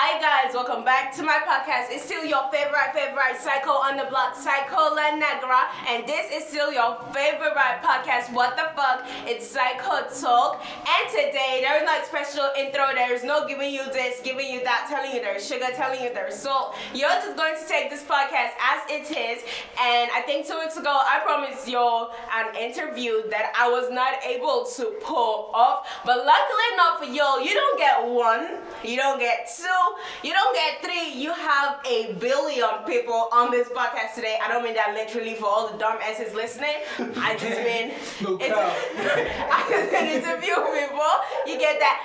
Hi 0.00 0.14
guys, 0.22 0.54
welcome 0.54 0.84
back 0.84 1.12
to 1.16 1.24
my 1.24 1.42
podcast. 1.42 1.90
It's 1.90 2.04
still 2.04 2.24
your 2.24 2.46
favorite, 2.52 2.94
favorite 2.94 3.34
Psycho 3.42 3.82
on 3.82 3.96
the 3.96 4.04
block, 4.04 4.36
Psycho 4.36 4.94
La 4.94 5.18
Negra, 5.18 5.66
and 5.90 6.06
this 6.06 6.30
is 6.30 6.46
still 6.46 6.72
your 6.72 7.02
favorite 7.10 7.58
podcast. 7.82 8.32
What 8.32 8.54
the 8.54 8.70
fuck? 8.78 9.02
It's 9.26 9.44
Psycho 9.50 10.06
Talk, 10.06 10.62
and 10.86 11.10
today 11.10 11.66
there's 11.66 11.82
no 11.82 11.98
special 12.06 12.46
intro. 12.56 12.86
There's 12.94 13.24
no 13.24 13.48
giving 13.48 13.74
you 13.74 13.90
this, 13.90 14.20
giving 14.22 14.46
you 14.46 14.62
that, 14.62 14.86
telling 14.88 15.10
you 15.10 15.20
there's 15.20 15.42
sugar, 15.44 15.66
telling 15.74 16.00
you 16.00 16.14
there's 16.14 16.38
salt. 16.38 16.76
You're 16.94 17.18
just 17.18 17.36
going 17.36 17.58
to 17.58 17.66
take 17.66 17.90
this 17.90 18.04
podcast 18.04 18.54
as 18.62 18.86
it 18.86 19.10
is, 19.10 19.42
and 19.82 20.14
I 20.14 20.22
think 20.24 20.46
two 20.46 20.60
weeks 20.62 20.76
ago 20.76 20.94
I 20.94 21.18
promised 21.26 21.66
y'all 21.66 22.14
an 22.38 22.54
interview 22.54 23.28
that 23.34 23.50
I 23.58 23.68
was 23.68 23.90
not 23.90 24.22
able 24.22 24.62
to 24.78 24.94
pull 25.02 25.50
off, 25.52 25.90
but 26.06 26.22
luckily 26.24 26.66
enough 26.74 27.02
for 27.02 27.10
y'all. 27.10 27.42
you 27.42 27.52
don't 27.52 27.76
get 27.76 28.06
one, 28.06 28.62
you 28.86 28.94
don't 28.96 29.18
get 29.18 29.50
two, 29.50 29.87
you 30.22 30.32
don't 30.32 30.54
get 30.54 30.82
three. 30.82 31.20
You 31.20 31.32
have 31.32 31.80
a 31.86 32.14
billion 32.14 32.84
people 32.86 33.28
on 33.32 33.50
this 33.50 33.68
podcast 33.68 34.14
today. 34.14 34.38
I 34.42 34.48
don't 34.48 34.64
mean 34.64 34.74
that 34.74 34.94
literally 34.94 35.34
for 35.34 35.46
all 35.46 35.68
the 35.70 35.78
dumb 35.78 35.98
asses 36.02 36.34
listening. 36.34 36.76
I 37.16 37.36
just 37.36 37.58
mean 37.68 37.92
No 38.22 38.36
it's-. 38.36 38.52
I 39.52 39.66
just 39.68 39.92
mean 39.92 40.22
interview 40.22 40.54
people. 40.54 41.12
You 41.46 41.58
get 41.58 41.78
that. 41.80 41.96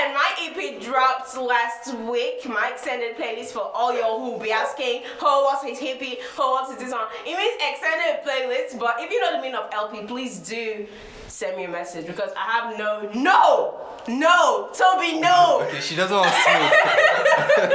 And 0.00 0.14
my 0.14 0.28
EP 0.40 0.80
dropped 0.80 1.36
last 1.36 1.94
week. 1.94 2.46
My 2.48 2.70
extended 2.72 3.16
playlist 3.16 3.52
for 3.52 3.70
all 3.74 3.96
y'all 3.96 4.18
who 4.20 4.42
be 4.42 4.52
asking, 4.52 5.02
oh, 5.20 5.44
what's 5.44 5.64
his 5.64 5.78
hippie? 5.78 6.18
Oh, 6.38 6.52
what's 6.52 6.74
this 6.80 6.92
on? 6.92 7.06
It 7.26 7.36
means 7.36 7.56
extended 7.60 8.24
playlist. 8.24 8.78
But 8.78 8.96
if 9.00 9.10
you 9.10 9.20
know 9.20 9.36
the 9.36 9.42
meaning 9.42 9.56
of 9.56 9.70
LP, 9.72 10.06
please 10.06 10.38
do 10.38 10.86
send 11.30 11.56
me 11.56 11.64
a 11.64 11.68
message 11.68 12.06
because 12.06 12.30
I 12.36 12.50
have 12.50 12.78
no, 12.78 13.10
no, 13.14 13.80
no, 14.08 14.70
Toby, 14.72 15.20
no. 15.20 15.64
Okay, 15.68 15.80
she 15.80 15.96
doesn't 15.96 16.16
want 16.16 16.28
to 16.28 16.40
smoke. 16.40 17.72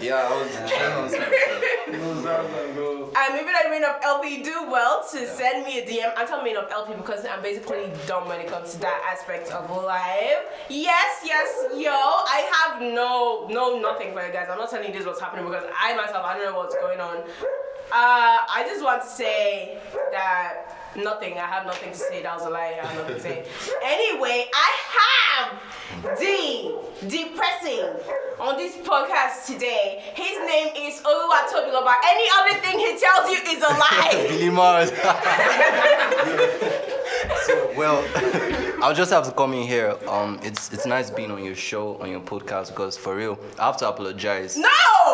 yeah, 0.00 0.28
I 0.28 0.30
was. 0.30 0.50
She 0.70 0.78
doesn't 0.78 0.98
want 0.98 1.10
to 1.10 1.16
smoke. 1.16 1.66
No 1.92 2.22
sounds. 2.22 3.12
And 3.18 3.34
maybe 3.34 3.48
that 3.50 3.70
mean 3.70 3.84
of 3.84 3.96
LP 4.02 4.42
do 4.42 4.70
well 4.70 5.02
to 5.10 5.26
send 5.26 5.64
me 5.64 5.78
a 5.78 5.86
DM. 5.86 6.12
I'm 6.16 6.26
talking 6.26 6.56
of 6.56 6.70
LP 6.70 6.94
because 6.96 7.24
I'm 7.24 7.42
basically 7.42 7.90
dumb 8.06 8.28
when 8.28 8.40
it 8.40 8.48
comes 8.48 8.72
to 8.74 8.80
that 8.80 9.02
aspect 9.10 9.50
of 9.52 9.70
life. 9.70 10.44
Yes, 10.68 11.22
yes, 11.24 11.48
yo. 11.74 11.90
I 11.90 12.50
have 12.52 12.82
no, 12.82 13.46
no, 13.48 13.80
nothing 13.80 14.12
for 14.12 14.26
you 14.26 14.32
guys. 14.32 14.48
I'm 14.50 14.58
not 14.58 14.70
telling 14.70 14.88
you 14.88 14.92
this 14.92 15.06
what's 15.06 15.20
happening 15.20 15.46
because 15.46 15.64
I 15.78 15.96
myself 15.96 16.24
I 16.26 16.36
don't 16.36 16.52
know 16.52 16.58
what's 16.58 16.74
going 16.74 17.00
on. 17.00 17.18
Uh, 17.92 18.42
I 18.50 18.64
just 18.66 18.82
want 18.82 19.02
to 19.02 19.08
say 19.08 19.78
that 20.10 20.75
nothing. 20.96 21.34
I 21.34 21.46
have 21.46 21.66
nothing 21.66 21.92
to 21.92 21.98
say. 21.98 22.22
That 22.22 22.36
was 22.36 22.46
a 22.46 22.50
lie. 22.50 22.78
I 22.82 22.86
have 22.86 22.96
nothing 22.96 23.14
to 23.16 23.20
say. 23.20 23.44
Anyway, 23.84 24.46
I 24.54 24.72
have 24.98 26.16
the 26.18 26.74
depressing 27.08 27.88
on 28.40 28.56
this 28.56 28.76
podcast 28.76 29.46
today. 29.46 30.02
His 30.14 30.38
name 30.46 30.68
is 30.76 31.00
Oluwatobi 31.00 31.70
Loba. 31.72 31.94
Any 32.04 32.28
other 32.38 32.54
thing 32.60 32.78
he 32.78 32.96
tells 32.98 33.30
you 33.30 33.38
is 33.50 33.62
a 33.62 33.68
lie. 33.68 34.26
Billy 34.28 34.50
Mars. 34.50 34.90
so, 37.46 37.72
well, 37.76 38.04
I'll 38.82 38.94
just 38.94 39.10
have 39.10 39.24
to 39.26 39.32
come 39.32 39.52
in 39.54 39.66
here. 39.66 39.96
Um, 40.06 40.38
it's 40.42 40.72
it's 40.72 40.86
nice 40.86 41.10
being 41.10 41.30
on 41.30 41.44
your 41.44 41.54
show, 41.54 41.96
on 42.00 42.10
your 42.10 42.20
podcast, 42.20 42.68
because 42.68 42.96
for 42.96 43.14
real, 43.16 43.38
I 43.58 43.66
have 43.66 43.76
to 43.78 43.88
apologize. 43.88 44.56
no, 44.56 44.68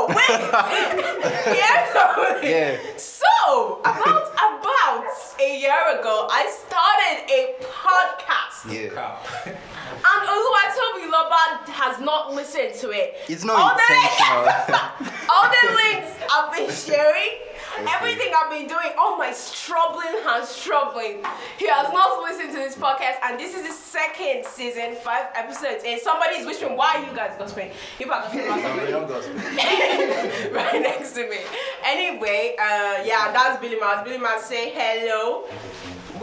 wait. 0.09 0.17
yeah, 0.29 1.91
no. 1.95 2.41
Yeah. 2.43 2.77
So 2.97 3.79
about 3.81 4.33
about 4.35 5.07
a 5.41 5.52
year 5.63 5.99
ago, 5.99 6.27
I 6.31 6.51
started 6.51 7.31
a 7.31 7.55
podcast. 7.63 8.67
Yeah. 8.67 9.17
And 9.93 10.23
Oluwatobi 10.27 11.07
Loba 11.15 11.69
has 11.71 12.01
not 12.01 12.35
listened 12.35 12.75
to 12.81 12.91
it. 12.91 13.15
It's 13.29 13.45
not 13.45 13.57
all. 13.61 13.77
The, 13.77 14.81
all 15.31 15.49
the 15.57 15.65
links 15.75 16.11
I've 16.33 16.51
been 16.57 16.71
sharing, 16.87 17.39
everything 17.81 18.33
I've 18.37 18.51
been 18.51 18.67
doing, 18.67 18.93
all 18.99 19.17
my 19.17 19.33
struggling 19.33 20.15
and 20.27 20.45
struggling. 20.45 21.25
He 21.59 21.69
has 21.69 21.93
not 21.93 22.23
listened 22.23 22.51
to 22.51 22.59
this 22.59 22.77
podcast, 22.77 23.17
and 23.23 23.39
this 23.39 23.55
is 23.55 23.67
the 23.67 23.73
second 23.73 24.45
season, 24.47 24.95
five 24.97 25.27
episodes. 25.35 25.85
And 25.87 26.01
somebody's 26.01 26.47
whispering, 26.47 26.77
why 26.77 26.97
are 26.97 27.09
you 27.09 27.15
guys 27.17 27.37
gossiping? 27.39 27.71
You 27.99 28.07
about 28.07 28.31
to 28.33 28.45
about 28.45 28.61
something 28.61 28.85
We're 28.85 29.01
not 29.01 29.09
gossiping. 29.09 29.43
right 30.53 30.83
next 30.83 31.13
to 31.13 31.29
me. 31.29 31.39
Anyway, 31.85 32.55
uh, 32.59 33.03
yeah, 33.05 33.33
that's 33.33 33.61
Billy 33.61 33.79
Mouse. 33.79 34.05
Billy 34.05 34.19
Mouse, 34.19 34.47
say 34.47 34.71
hello. 34.75 35.45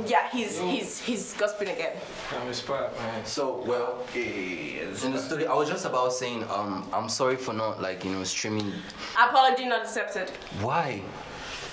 Yeah, 0.05 0.29
he's 0.31 0.59
he's 0.59 0.99
he's 1.01 1.33
gossiping 1.33 1.69
again. 1.69 1.91
I'm 2.39 2.47
inspired, 2.47 2.93
man. 2.97 3.25
So 3.25 3.63
well, 3.65 4.05
in 4.15 5.11
the 5.11 5.19
studio, 5.19 5.51
I 5.51 5.55
was 5.55 5.67
just 5.67 5.85
about 5.85 6.13
saying, 6.13 6.45
um, 6.49 6.87
I'm 6.93 7.09
sorry 7.09 7.35
for 7.35 7.53
not 7.53 7.81
like 7.81 8.05
you 8.05 8.11
know 8.11 8.23
streaming. 8.23 8.71
Apology 9.21 9.65
not 9.65 9.81
accepted. 9.81 10.29
Why? 10.61 11.01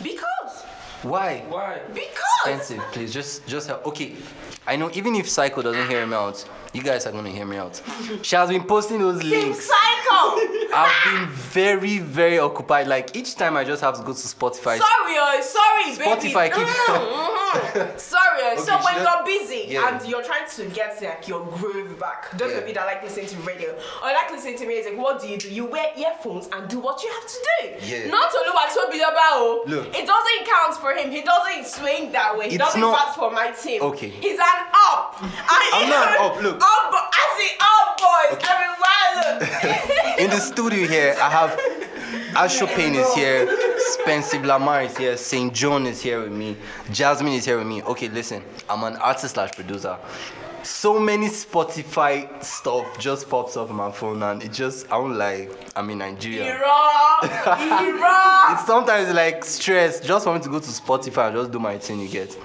Because. 0.02 0.62
Why? 1.02 1.44
Why? 1.48 1.80
Because. 1.92 2.22
Expensive, 2.44 2.82
please. 2.92 3.12
Just, 3.12 3.46
just 3.46 3.68
help. 3.68 3.86
Okay, 3.86 4.14
I 4.66 4.76
know. 4.76 4.90
Even 4.94 5.14
if 5.14 5.28
Psycho 5.28 5.62
doesn't 5.62 5.88
hear 5.88 6.06
me 6.06 6.14
out, 6.14 6.44
you 6.72 6.82
guys 6.82 7.06
are 7.06 7.12
gonna 7.12 7.30
hear 7.30 7.46
me 7.46 7.56
out. 7.56 7.80
She 8.22 8.36
has 8.36 8.48
been 8.48 8.64
posting 8.64 8.98
those 8.98 9.20
Team 9.20 9.30
links. 9.30 9.66
Psycho. 9.66 10.36
I've 10.74 11.04
been 11.04 11.28
very, 11.28 11.98
very 11.98 12.38
occupied. 12.38 12.86
Like 12.88 13.14
each 13.16 13.34
time 13.36 13.56
I 13.56 13.64
just 13.64 13.82
have 13.82 13.94
to 13.96 14.00
go 14.02 14.12
to 14.12 14.18
Spotify. 14.18 14.78
sorry, 14.78 15.14
oh, 15.16 15.40
sorry, 15.42 15.96
baby. 15.96 16.04
Spotify 16.32 16.52
keep- 16.54 16.66
mm-hmm. 16.66 17.35
Sorry, 17.96 18.40
oh. 18.42 18.64
so 18.64 18.76
when 18.84 18.96
you're 19.02 19.24
busy 19.24 19.64
Yeah. 19.68 19.88
and 19.98 20.08
you're 20.08 20.22
trying 20.22 20.48
to 20.56 20.66
get 20.74 21.00
like 21.02 21.26
your 21.28 21.44
groove 21.44 21.98
back, 21.98 22.30
those 22.38 22.52
Yeah. 22.52 22.58
of 22.58 22.68
you 22.68 22.74
that 22.74 22.86
like 22.86 23.02
listening 23.02 23.26
to 23.28 23.36
radio 23.38 23.70
or 24.02 24.08
like 24.12 24.30
listening 24.30 24.58
to 24.58 24.66
music, 24.66 24.96
what 24.98 25.20
do 25.20 25.28
you 25.28 25.38
do? 25.38 25.48
You 25.48 25.66
wear 25.66 25.86
earphones 25.96 26.48
and 26.52 26.68
do 26.68 26.78
what 26.78 27.02
you 27.02 27.10
have 27.10 27.26
to 27.26 27.38
do. 27.60 27.86
Yeah. 27.86 28.06
Not 28.08 28.30
Oluwatobi 28.32 28.98
Loba. 29.00 29.26
Oh. 29.38 29.64
Look. 29.66 29.86
It 29.96 30.06
doesn't 30.06 30.40
count 30.46 30.74
for 30.76 30.92
him. 30.92 31.10
He 31.10 31.22
doesn't 31.22 31.66
swing 31.66 32.12
that 32.12 32.36
way. 32.36 32.48
He 32.48 32.56
It's 32.56 32.64
doesn't 32.64 32.80
not- 32.80 32.96
pass 32.98 33.16
for 33.16 33.30
my 33.30 33.50
team. 33.52 33.82
Okay. 33.82 34.08
He's 34.08 34.38
an 34.38 34.66
up. 34.88 35.16
I'm 35.20 35.88
not 35.90 36.08
an 36.08 36.16
up, 36.20 36.42
look. 36.42 36.56
Up, 36.62 36.90
bo- 36.90 37.10
I 37.12 37.24
see 37.38 37.52
up 37.60 37.98
boys 37.98 38.38
everywhere. 38.52 39.40
Look. 39.40 40.18
In 40.20 40.30
the 40.30 40.40
studio 40.40 40.86
here, 40.86 41.16
I 41.20 41.28
have 41.30 41.58
Astro 42.36 42.66
Payne 42.66 42.94
is 42.94 43.12
here, 43.14 43.46
Spencer 43.92 44.40
Lamar 44.40 44.82
is 44.82 44.96
here, 44.96 45.16
St. 45.16 45.52
John 45.54 45.86
is 45.86 46.02
here 46.02 46.20
with 46.20 46.32
me, 46.32 46.56
Jasmine 46.90 47.34
is 47.34 47.44
here 47.44 47.58
with 47.58 47.66
me. 47.66 47.82
Okay, 47.82 48.08
listen, 48.08 48.42
I'm 48.68 48.82
an 48.84 48.96
artist 48.96 49.34
slash 49.34 49.52
producer. 49.52 49.96
So 50.64 50.98
many 50.98 51.28
Spotify 51.28 52.42
stuff 52.42 52.98
just 52.98 53.30
pops 53.30 53.56
up 53.56 53.70
on 53.70 53.76
my 53.76 53.92
phone 53.92 54.20
and 54.24 54.42
it 54.42 54.52
just 54.52 54.90
I 54.90 54.96
won't 54.98 55.14
lie, 55.16 55.48
I'm 55.76 55.88
in 55.90 55.98
Nigeria. 55.98 56.44
Era. 56.46 57.20
Era. 57.22 58.52
It's 58.52 58.66
sometimes 58.66 59.14
like 59.14 59.44
stress 59.44 60.00
just 60.00 60.24
for 60.24 60.34
me 60.34 60.40
to 60.40 60.48
go 60.48 60.58
to 60.58 60.66
Spotify 60.66 61.28
and 61.28 61.36
just 61.36 61.52
do 61.52 61.60
my 61.60 61.78
thing 61.78 62.00
you 62.00 62.08
get. 62.08 62.36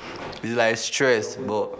It's 0.43 0.53
like 0.53 0.77
stress, 0.77 1.35
but 1.35 1.75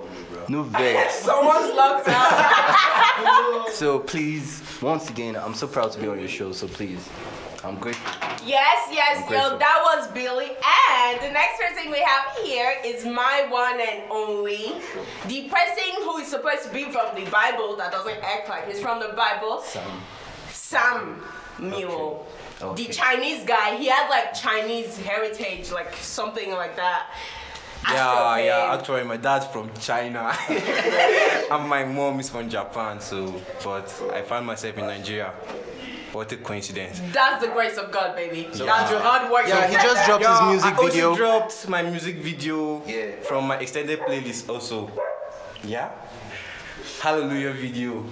no 0.50 0.64
vex. 0.64 1.16
Someone's 1.20 1.76
locked 1.76 2.08
out. 2.08 3.68
So 3.72 4.00
please, 4.00 4.62
once 4.82 5.10
again, 5.10 5.36
I'm 5.36 5.54
so 5.54 5.68
proud 5.68 5.92
to 5.94 6.00
be 6.00 6.08
on 6.08 6.20
your 6.20 6.28
show. 6.28 6.52
So 6.52 6.68
please, 6.68 7.08
I'm 7.64 7.78
grateful. 7.78 8.21
Yes, 8.46 8.90
yes, 8.92 9.30
yo, 9.30 9.58
that 9.58 9.82
was 9.84 10.08
Billy. 10.12 10.52
And 10.92 11.22
the 11.22 11.32
next 11.32 11.62
person 11.62 11.92
we 11.92 12.00
have 12.00 12.38
here 12.44 12.74
is 12.84 13.06
my 13.06 13.46
one 13.50 13.80
and 13.80 14.04
only. 14.10 14.74
The 15.28 15.50
person 15.50 16.04
who 16.04 16.18
is 16.18 16.28
supposed 16.28 16.64
to 16.64 16.74
be 16.74 16.86
from 16.86 17.16
the 17.16 17.30
Bible 17.30 17.76
that 17.78 17.92
doesn't 17.92 18.18
act 18.24 18.50
like 18.50 18.68
he's 18.68 18.82
from 18.82 19.00
the 19.00 19.10
Bible, 19.10 19.62
Sam. 19.62 20.02
Sam 20.50 21.24
Mule. 21.60 22.26
Okay. 22.62 22.68
Oh, 22.68 22.74
the 22.76 22.86
Chinese 22.86 23.44
guy, 23.44 23.76
he 23.78 23.88
has 23.88 24.10
like 24.10 24.34
Chinese 24.34 24.98
heritage, 25.00 25.72
like 25.72 25.96
something 25.96 26.52
like 26.52 26.76
that. 26.76 27.08
Yeah, 27.90 28.38
yeah. 28.38 28.76
Actually, 28.78 29.04
my 29.04 29.18
dad's 29.18 29.48
from 29.48 29.72
China, 29.80 30.36
and 30.50 31.68
my 31.68 31.84
mom 31.84 32.20
is 32.20 32.30
from 32.30 32.48
Japan. 32.50 33.00
So, 33.02 33.34
but 33.64 33.92
I 34.14 34.22
found 34.22 34.46
myself 34.46 34.78
in 34.78 34.86
Nigeria. 34.86 35.34
What 36.12 36.32
a 36.34 36.38
coincidence! 36.38 37.02
That's 37.14 37.42
the 37.44 37.50
grace 37.52 37.78
of 37.78 37.92
God, 37.92 38.16
baby. 38.16 38.50
That's 38.52 38.92
your 38.92 39.00
hard 39.00 39.32
work. 39.32 39.48
Yeah, 39.48 39.68
he 39.68 39.76
just 39.76 40.06
dropped 40.06 40.26
his 40.26 40.42
music 40.52 40.74
I 40.78 40.86
video. 40.88 41.10
also 41.10 41.18
dropped 41.18 41.68
my 41.70 41.82
music 41.84 42.18
video 42.18 42.84
Yeah. 42.86 43.22
from 43.24 43.48
my 43.48 43.58
extended 43.58 44.00
playlist 44.02 44.50
also. 44.50 44.92
Yeah. 45.64 45.90
Hallelujah 47.00 47.52
video. 47.54 48.04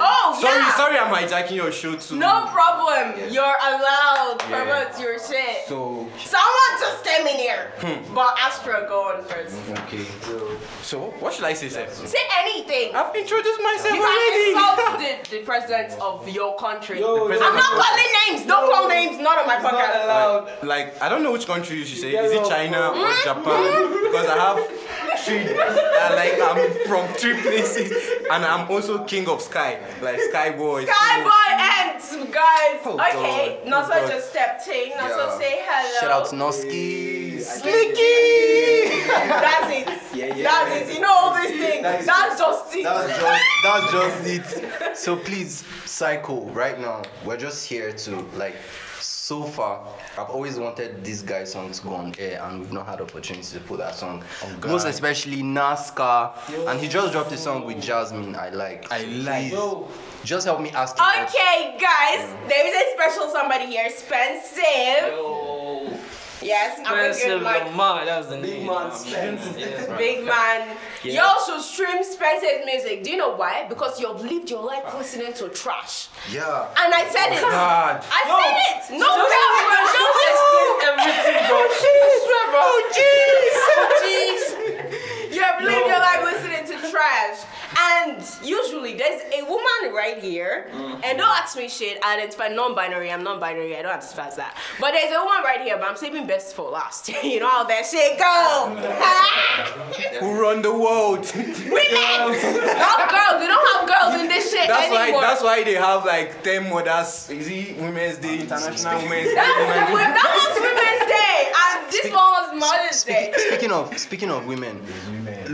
Oh, 0.00 0.38
Sorry, 0.40 0.56
yeah. 0.58 0.76
sorry, 0.76 0.98
I'm 0.98 1.12
hijacking 1.14 1.56
your 1.56 1.70
show 1.72 1.94
too. 1.96 2.16
No 2.16 2.46
problem. 2.50 3.14
You're 3.32 3.44
allowed. 3.44 4.36
Yeah. 4.48 4.64
Promote 4.64 5.00
your 5.00 5.18
shit. 5.18 5.66
So, 5.66 6.08
Someone 6.18 6.72
just 6.80 7.04
came 7.04 7.26
in 7.26 7.36
here. 7.36 7.72
Hmm. 7.78 8.14
But 8.14 8.36
Astro, 8.38 8.86
go 8.88 9.12
on 9.14 9.24
first. 9.24 9.56
okay. 9.84 10.04
So, 10.82 11.14
what 11.20 11.32
should 11.34 11.44
I 11.44 11.52
say, 11.54 11.68
sir? 11.68 11.86
Say 11.90 12.18
anything. 12.40 12.94
I've 12.94 13.14
introduced 13.14 13.60
myself 13.62 13.94
You 13.94 14.02
already. 14.02 14.50
insult 14.50 14.98
the, 15.30 15.36
the 15.38 15.42
president 15.44 16.00
of 16.00 16.28
your 16.28 16.56
country. 16.56 17.00
Yo, 17.00 17.28
The 17.28 17.34
I'm 17.34 17.54
not 17.54 17.64
calling 17.64 18.10
names. 18.28 18.46
Don't 18.46 18.70
call 18.72 18.88
names. 18.88 19.18
Not 19.20 19.38
on 19.38 19.46
my 19.46 19.54
It's 19.56 19.62
not 19.62 19.74
podcast. 19.74 20.04
allowed. 20.04 20.62
Like 20.62 21.00
I 21.02 21.08
don't 21.08 21.22
know 21.22 21.32
which 21.32 21.46
country 21.46 21.76
you 21.78 21.84
should 21.84 21.98
say. 21.98 22.14
Is 22.16 22.32
it 22.32 22.42
no. 22.42 22.48
China 22.48 22.88
or 22.90 23.12
Japan? 23.24 24.04
Because 24.04 24.26
I 24.26 24.36
have 24.36 24.58
three. 25.28 25.58
uh, 25.58 26.14
like 26.16 26.40
I'm 26.40 26.70
from 26.88 27.06
three 27.14 27.40
places, 27.40 27.92
and 28.32 28.44
I'm 28.44 28.68
also 28.70 29.04
king 29.04 29.28
of 29.28 29.40
sky, 29.42 29.78
like 30.02 30.20
sky 30.30 30.50
boy. 30.56 30.84
so- 30.86 30.92
Skyboy 30.92 31.48
ends, 31.84 32.16
guys. 32.32 32.86
Okay, 32.86 33.60
Noso 33.66 34.08
just 34.08 34.30
stepped 34.30 34.66
in. 34.68 34.90
Noso 34.92 35.26
Yeah. 35.26 35.38
say 35.38 35.62
hello. 35.68 36.00
Shout 36.00 36.10
out 36.10 36.26
to 36.30 36.36
Noski. 36.36 37.36
That's 37.38 37.62
it. 37.64 37.94
That's 40.42 40.90
it. 40.90 40.94
You 40.94 41.00
know 41.00 41.12
all 41.12 41.34
these 41.34 41.50
things. 41.58 41.82
That's 42.06 42.38
just 42.38 42.74
it. 42.74 42.84
That's 42.84 43.20
just 43.20 43.42
that's 43.62 43.92
just 43.92 44.26
it. 44.26 44.44
So 44.96 45.16
please, 45.16 45.64
Psycho, 45.84 46.44
right 46.50 46.78
now, 46.80 47.02
we're 47.24 47.36
just 47.36 47.66
here 47.68 47.92
to 47.92 48.16
like 48.34 48.56
so 49.28 49.42
far, 49.42 49.86
I've 50.16 50.30
always 50.30 50.58
wanted 50.58 51.04
this 51.04 51.20
guy's 51.20 51.52
song 51.52 51.70
to 51.70 51.82
go 51.82 51.90
on 51.96 52.14
air, 52.18 52.40
and 52.44 52.60
we've 52.60 52.72
not 52.72 52.86
had 52.86 53.02
opportunity 53.02 53.58
to 53.58 53.60
put 53.60 53.76
that 53.76 53.94
song. 53.94 54.24
Oh, 54.42 54.68
Most 54.68 54.86
especially 54.86 55.42
NASCAR, 55.42 56.32
and 56.66 56.80
he 56.80 56.88
just 56.88 57.12
dropped 57.12 57.30
a 57.32 57.36
song 57.36 57.66
with 57.66 57.82
Jasmine. 57.82 58.34
I 58.36 58.48
like. 58.48 58.90
I 58.90 59.04
like. 59.04 59.50
Please, 59.52 60.24
Just 60.24 60.46
help 60.46 60.60
me 60.62 60.70
ask 60.70 60.96
him. 60.98 61.04
what's- 61.04 61.34
Okay, 61.34 61.76
guys, 61.78 62.24
mm. 62.24 62.48
there 62.48 62.66
is 62.68 62.74
a 62.74 62.84
special 62.96 63.30
somebody 63.30 63.66
here, 63.66 63.90
Spensive. 63.90 65.12
Yo, 66.40 66.46
Yes, 66.46 66.80
I'm 66.84 66.98
a 66.98 67.08
Expensive 67.08 67.40
good 67.40 67.52
mic. 67.52 67.64
Lamar, 67.66 68.04
that's 68.04 68.26
the 68.28 68.36
name. 68.38 68.66
man, 68.66 68.90
Yeah, 69.56 69.84
right. 69.86 69.98
Big 69.98 70.24
man. 70.24 70.76
Yeah. 71.02 71.22
Y'all 71.22 71.44
should 71.44 71.62
stream 71.62 72.02
Spencer's 72.04 72.64
music. 72.64 73.02
Do 73.02 73.10
you 73.10 73.16
know 73.16 73.34
why? 73.34 73.66
Because 73.68 74.00
you've 74.00 74.20
lived 74.22 74.48
your 74.50 74.62
life 74.64 74.84
listening 74.94 75.32
to 75.34 75.48
trash. 75.48 76.08
Yeah. 76.30 76.68
And 76.78 76.94
I 76.94 77.08
said 77.10 77.32
it. 77.32 77.42
Oh 77.42 77.50
God. 77.50 78.04
I 78.06 78.22
said 78.22 78.56
it. 78.70 78.98
No, 78.98 79.06
no, 79.06 79.22
no, 79.22 79.28
Everything, 80.88 81.48
bro. 81.48 81.58
Oh, 81.58 81.64
oh, 82.54 82.90
you 85.32 85.42
have 85.42 85.62
lived 85.62 85.86
your 85.86 85.98
life 85.98 86.22
listening 86.24 86.64
to 86.66 86.90
trash. 86.90 87.38
And 87.98 88.22
usually 88.42 88.94
there's 88.94 89.22
a 89.32 89.42
woman 89.44 89.94
right 89.94 90.18
here, 90.18 90.68
mm-hmm. 90.70 91.00
and 91.04 91.18
don't 91.18 91.36
ask 91.42 91.56
me 91.56 91.68
shit. 91.68 91.98
I 92.04 92.16
identify 92.16 92.48
non-binary. 92.48 93.10
I'm 93.10 93.24
non-binary. 93.24 93.76
I 93.76 93.82
don't 93.82 93.92
identify 93.92 94.28
as 94.28 94.36
that. 94.36 94.56
But 94.80 94.92
there's 94.92 95.14
a 95.14 95.18
woman 95.18 95.42
right 95.42 95.62
here, 95.62 95.76
but 95.78 95.88
I'm 95.88 95.96
saving 95.96 96.26
best 96.26 96.54
for 96.54 96.70
last. 96.70 97.08
you 97.24 97.40
know 97.40 97.48
how 97.48 97.64
that 97.64 97.86
shit 97.86 98.18
go. 98.18 98.76
Who 100.20 100.40
run 100.40 100.62
the 100.62 100.72
world? 100.72 101.30
Women, 101.34 102.38
not 102.78 103.10
girls. 103.10 103.40
We 103.40 103.46
don't 103.46 103.66
have 103.72 103.88
girls 103.88 104.20
in 104.20 104.28
this 104.28 104.50
shit 104.50 104.68
That's 104.68 104.90
why. 104.90 105.10
That's 105.10 105.42
why 105.42 105.64
they 105.64 105.74
have 105.74 106.04
like 106.04 106.42
ten 106.42 106.70
mothers. 106.70 107.30
Is 107.30 107.48
it 107.48 107.76
Women's 107.78 108.18
Day, 108.18 108.40
International 108.40 109.02
Women's 109.02 109.28
Day? 109.28 109.34
That 109.34 109.88
was, 109.90 110.02
that 110.02 110.30
was 110.38 110.54
Women's 110.60 111.04
Day, 111.08 111.38
and 111.56 111.92
this 111.92 112.06
one 112.12 112.30
was 112.36 112.48
Mother's 112.60 113.04
Day. 113.04 113.32
Speaking, 113.34 113.68
speaking 113.68 113.72
of 113.72 113.98
speaking 113.98 114.30
of 114.30 114.46
women, 114.46 114.82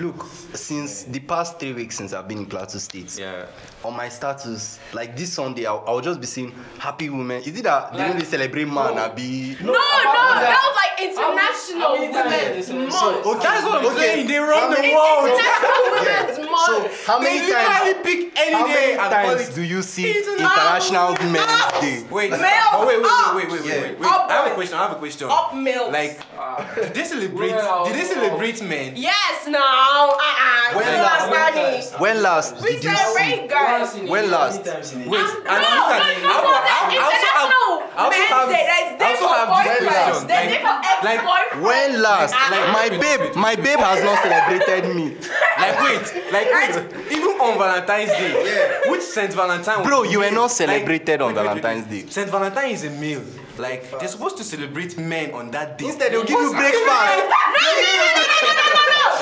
look, 0.05 0.27
since 0.55 1.05
the 1.05 1.21
past 1.21 1.59
three 1.59 1.73
weeks 1.73 1.97
since 1.97 2.13
I've 2.13 2.29
been 2.29 2.39
in 2.39 2.47
Plateau 2.47 2.79
State, 2.79 3.19
Yeah. 3.19 3.47
on 3.85 3.97
my 3.97 4.09
status, 4.09 4.79
like 4.93 5.17
this 5.17 5.33
Sunday, 5.33 5.67
I'll, 5.67 5.83
I'll 5.87 6.01
just 6.01 6.21
be 6.21 6.27
saying 6.27 6.53
happy 6.79 7.09
women. 7.09 7.43
Is 7.43 7.59
it 7.59 7.63
that 7.65 7.93
they 7.95 8.05
only 8.11 8.25
celebrate 8.25 8.67
man? 8.67 8.99
I 8.99 9.09
be 9.09 9.57
No, 9.61 9.73
no, 9.73 9.73
that 9.73 10.61
was 10.63 10.77
like 10.77 11.09
International 11.09 11.81
how 11.81 11.95
many 11.95 12.09
Women's 12.09 12.27
did 12.27 12.55
they 12.57 12.63
say- 12.63 12.75
Month. 12.75 13.27
okay, 13.27 13.39
That's 13.43 13.65
what 13.65 13.75
I'm 13.81 13.87
okay. 13.87 13.97
saying. 13.97 14.27
They 14.29 14.39
run 14.39 14.71
the 14.71 14.95
world. 14.95 15.29
International 15.31 15.85
Women's 15.95 16.39
So 16.67 16.91
how 17.07 17.19
many 17.19 17.41
literally 17.41 17.65
times? 17.65 17.97
pick 18.03 18.39
any 18.39 18.53
How 18.55 18.67
many 18.67 18.93
and 18.93 19.11
times 19.11 19.49
do 19.55 19.63
you 19.63 19.83
see 19.83 20.11
International 20.19 21.13
International 21.15 21.31
Men's 21.33 21.81
Day? 21.81 22.05
Wait, 22.11 22.31
Male 22.31 22.41
but 22.73 22.87
wait, 22.87 22.99
wait, 23.03 23.11
wait, 23.35 23.35
wait, 23.37 23.49
wait, 23.53 23.65
Yeah. 23.65 23.83
wait, 23.83 23.99
wait. 24.01 24.09
Up 24.11 24.31
I 24.31 24.33
have 24.35 24.47
a 24.53 24.55
question. 24.55 24.75
I 24.79 24.83
have 24.87 24.93
a 24.93 25.01
question. 25.05 25.29
Up 25.31 25.55
milk. 25.55 25.93
Like, 25.93 26.21
did 26.77 26.95
they 26.95 27.05
celebrate? 27.05 27.53
Women 27.55 27.85
Did 27.87 27.95
they 28.01 28.05
celebrate 28.05 28.63
men? 28.63 28.93
yes, 28.97 29.47
now, 29.49 29.61
uh-uh. 29.61 30.75
When 30.77 30.85
you 30.87 30.93
last- 31.03 31.23
understand 31.23 31.57
it. 31.95 32.01
When 32.01 32.23
last 32.23 32.55
We 32.63 32.81
celebrate 32.81 33.43
see? 33.43 33.47
guys. 33.49 33.95
When 33.97 34.31
last? 34.31 34.65
Wait, 34.65 34.75
and 34.75 35.05
No, 35.05 35.69
look 35.79 35.91
at 35.93 36.23
no, 36.23 36.37
no, 36.43 37.64
I- 37.97 38.03
no, 38.03 38.11
I- 38.11 38.15
I 38.15 38.15
also 38.15 38.35
have- 38.35 38.49
International 38.49 38.49
I 38.49 38.49
also 38.49 38.49
have- 38.49 38.51
Day. 38.55 38.97
There's 38.99 39.21
also 39.21 39.35
have 39.35 39.49
this 39.49 39.55
boyfriends. 39.55 39.87
question. 39.87 40.27
There's 40.27 40.51
day 40.51 40.63
Like- 41.05 41.19
ex-boyfriends. 41.19 41.63
When 41.63 42.03
last? 42.03 42.35
Like 42.51 42.69
my 42.79 42.89
babe, 42.99 43.37
my 43.37 43.55
babe 43.57 43.79
has 43.79 44.03
not 44.05 44.23
celebrated 44.23 44.95
me. 44.97 45.17
Like 45.59 45.81
wait, 45.83 46.33
like 46.33 46.49
wait. 46.53 46.75
Even 47.13 47.31
on 47.41 47.59
Valentine's 47.59 48.11
Day, 48.11 48.33
Yeah. 48.85 48.91
which 48.91 49.03
Saint 49.03 49.33
Valentine? 49.33 49.79
was 49.81 49.87
Bro, 49.89 50.03
you 50.05 50.19
were 50.21 50.31
not 50.31 50.51
celebrated 50.51 51.21
on 51.23 51.29
wait, 51.29 51.37
wait, 51.37 51.43
wait, 51.55 51.63
Valentine's 51.63 51.89
wait. 51.91 52.07
Day. 52.07 52.13
Saint 52.13 52.29
Valentine 52.31 52.71
is 52.71 52.85
a 52.85 52.91
male. 52.91 53.23
Like 53.57 53.89
they're 54.01 54.09
supposed 54.09 54.37
to 54.39 54.45
celebrate 54.45 54.99
men 54.99 55.33
on 55.33 55.51
that 55.53 55.79
day. 55.79 55.87
Instead, 55.87 56.11
they'll 56.13 56.25
give 56.25 56.41
you 56.41 56.53
breakfast. 56.53 57.23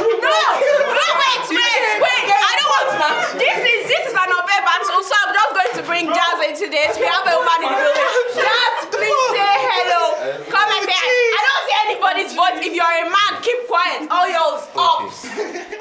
No, 0.02 0.08
no, 0.08 1.06
wait, 1.20 1.44
wait, 1.52 2.00
wait. 2.00 2.24
I 2.32 2.52
don't 2.58 2.70
want 2.72 2.88
to. 2.96 3.38
This 3.38 3.58
is 3.60 3.80
this 3.92 4.02
is 4.08 4.14
an 4.16 4.30
unfair 4.32 4.62
battle, 4.64 5.02
so 5.04 5.14
I'm 5.20 5.30
just 5.36 5.50
going 5.52 5.72
to 5.78 5.82
bring 5.86 6.04
Jazz 6.08 6.38
into 6.48 6.66
this. 6.72 6.96
We 6.98 7.06
have 7.06 7.26
a 7.28 7.34
woman 7.36 7.60
in 7.66 7.70
the 7.70 7.80
building. 7.92 8.40
Jazz, 8.40 8.74
please 8.88 9.22
say 9.36 9.52
hello. 9.68 10.02
Come 10.48 10.68
and 10.72 10.82
say. 10.88 10.96
I 10.96 11.40
don't 11.44 11.62
see 11.68 11.76
anybody's 11.86 12.32
voice. 12.34 12.56
If 12.64 12.72
you're 12.72 12.96
a 13.04 13.06
man, 13.10 13.32
keep 13.44 13.60
quiet. 13.68 14.08
All 14.10 14.26
yours 14.28 14.64
up. 14.74 15.12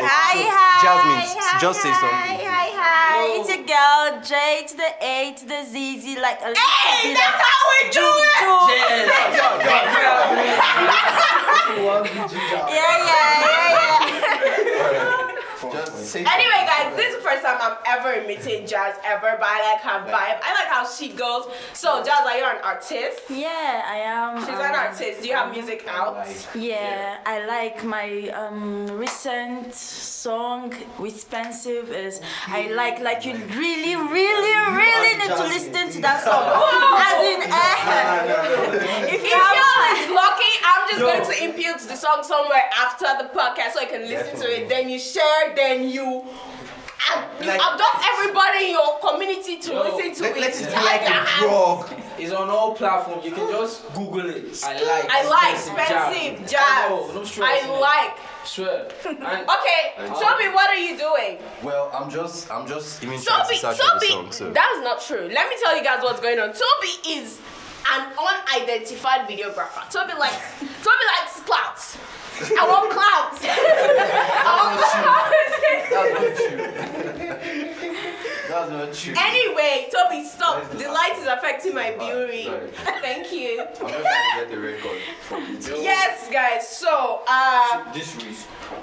Hi, 0.02 0.36
hi. 0.50 0.82
Jasmine, 0.84 1.40
hi, 1.40 1.51
just 1.62 1.82
say 1.82 1.90
hi, 1.94 2.02
something. 2.02 2.42
Hi, 2.50 2.74
hi. 2.74 3.38
It's 3.38 3.46
your 3.54 3.62
girl, 3.70 4.18
J 4.26 4.66
to 4.66 4.76
the 4.82 4.92
A 5.06 5.30
to 5.38 5.46
the 5.46 5.62
ZZ, 5.62 6.18
like 6.18 6.42
a 6.42 6.50
little 6.50 6.58
Hey, 6.58 7.14
bit 7.14 7.22
that's 7.22 7.38
of 7.38 7.46
how 7.46 7.62
we 7.70 7.86
do 7.94 8.02
it. 8.02 8.42
Yeah, 12.66 12.98
yeah, 13.06 13.46
yeah, 13.46 14.10
yeah. 15.22 15.28
Just 16.02 16.14
say 16.14 16.26
Anyway, 16.26 16.62
guys, 16.66 16.96
this 16.96 17.14
is 17.14 17.18
the 17.18 17.30
first 17.30 17.44
time 17.44 17.58
I'm 17.62 17.78
ever 17.86 18.28
meeting 18.28 18.66
Jazz 18.66 18.96
ever, 19.04 19.38
but 19.40 19.48
I 19.48 19.74
like 19.74 19.82
her 19.82 20.00
vibe. 20.10 20.40
I 20.42 20.54
like 20.58 20.68
how 20.68 20.88
she 20.88 21.10
goes. 21.10 21.46
So, 21.74 22.04
Jazz, 22.04 22.26
are 22.26 22.38
you 22.38 22.44
an 22.44 22.58
artist? 22.64 23.22
Yeah, 23.30 23.84
I 23.86 23.98
am. 23.98 24.40
She's 24.40 24.50
um, 24.50 24.62
an 24.62 24.76
artist. 24.76 25.22
Do 25.22 25.28
you 25.28 25.36
have 25.36 25.52
music 25.52 25.86
out? 25.88 26.26
Yeah, 26.56 27.18
I 27.26 27.46
like 27.46 27.84
my 27.84 28.30
um, 28.30 28.88
recent 28.88 29.74
song 29.76 30.74
with 30.98 31.30
Pensive 31.30 31.90
is 31.92 32.20
I 32.48 32.68
like 32.72 33.00
like 33.00 33.26
you 33.26 33.34
really 33.34 33.96
really 33.96 34.56
really 34.82 35.18
need 35.18 35.34
to 35.38 35.44
listen 35.54 35.90
to 35.92 36.02
that 36.02 36.24
song. 36.28 36.46
As 37.06 37.20
in, 37.32 37.42
eh, 37.62 39.14
if 39.14 39.22
If 39.22 39.30
you 39.30 39.36
have 39.38 39.56
y'all 39.62 40.16
lucky, 40.16 40.54
I'm 40.66 40.90
just 40.90 41.02
going 41.02 41.26
to 41.30 41.44
impute 41.46 41.80
the 41.88 41.96
song 41.96 42.24
somewhere 42.24 42.66
after 42.86 43.06
the 43.22 43.30
podcast 43.38 43.74
so 43.74 43.82
you 43.82 43.88
can 43.88 44.02
listen 44.02 44.40
to 44.42 44.48
it. 44.50 44.68
Then 44.68 44.90
you 44.90 44.98
share, 44.98 45.54
then 45.56 45.90
you. 45.90 45.91
Ab- 46.00 47.42
You 47.42 47.48
Like- 47.48 47.60
abduct 47.62 48.06
everybody 48.14 48.66
in 48.66 48.72
your 48.72 49.00
community 49.00 49.58
to 49.58 49.72
Yo, 49.74 49.84
listen 49.84 50.14
to 50.16 50.22
Let, 50.24 50.38
it. 50.38 50.42
let's 50.42 50.60
do 50.60 50.66
Tag 50.66 50.86
like 50.86 51.02
their 51.02 51.10
a 51.12 51.26
hands. 51.26 51.48
blog. 51.50 51.90
It's 52.20 52.32
on 52.32 52.50
all 52.50 52.74
platforms. 52.76 53.26
You 53.26 53.32
can 53.32 53.46
hmm. 53.48 53.52
just 53.54 53.94
Google 53.94 54.30
it. 54.30 54.64
I 54.64 54.74
like. 54.74 55.10
I 55.10 55.28
like 55.28 55.54
expensive 55.56 55.82
expensive 55.82 56.40
oh, 56.40 56.52
jazz. 56.52 56.62
I 56.62 56.90
know, 56.90 57.24
no. 57.24 57.78
I 57.78 57.80
like. 57.80 58.18
Swear. 58.46 58.88
And 59.06 59.50
Okay, 59.50 59.82
Toby, 60.08 60.48
what 60.54 60.70
are 60.70 60.76
you 60.78 60.98
doing? 60.98 61.38
Well, 61.64 61.90
I'm 61.94 62.10
just, 62.10 62.50
I'm 62.52 62.68
just 62.68 63.04
even 63.04 63.20
trying 63.22 63.44
Toby, 63.44 63.56
to 63.56 63.62
search 63.62 63.78
for 63.78 63.84
the 63.84 63.92
Toby, 63.92 64.08
song. 64.08 64.32
So. 64.32 64.52
that's 64.52 64.80
not 64.84 65.02
true. 65.02 65.30
Let 65.32 65.50
me 65.50 65.56
tell 65.64 65.76
you 65.78 65.84
guys 65.84 66.02
what's 66.04 66.20
going 66.22 66.40
on. 66.40 66.50
Toby 66.50 66.94
is 67.10 67.40
an 67.94 68.14
unidentified 68.18 69.28
videographer. 69.28 69.90
Toby 69.90 70.14
likes, 70.20 70.38
be 70.60 70.66
like 70.66 71.46
clouds. 71.46 71.98
I 72.42 72.68
want 72.68 72.92
clouds. 72.92 73.46
I 74.46 74.52
want 74.58 74.80
clouds. 77.18 77.31
That's 78.52 78.70
not 78.72 78.94
true. 78.94 79.14
anyway, 79.18 79.88
Toby, 79.94 80.26
stop. 80.26 80.70
The 80.72 80.88
light 80.90 81.16
is 81.18 81.26
affecting 81.28 81.74
my 81.74 81.92
beauty. 81.92 82.46
Sorry. 82.46 82.68
Thank 83.02 83.32
you. 83.32 83.62
I'm 83.62 83.68
just 83.68 83.80
trying 83.80 83.94
to 83.94 84.40
get 84.40 84.50
the 84.52 84.60
record 84.60 85.00
from 85.22 85.44
you. 85.78 85.82
Yes, 85.82 86.30
guys. 86.32 86.68
So, 86.68 87.22
uh, 87.28 87.94
This 87.94 88.16
week. 88.18 88.36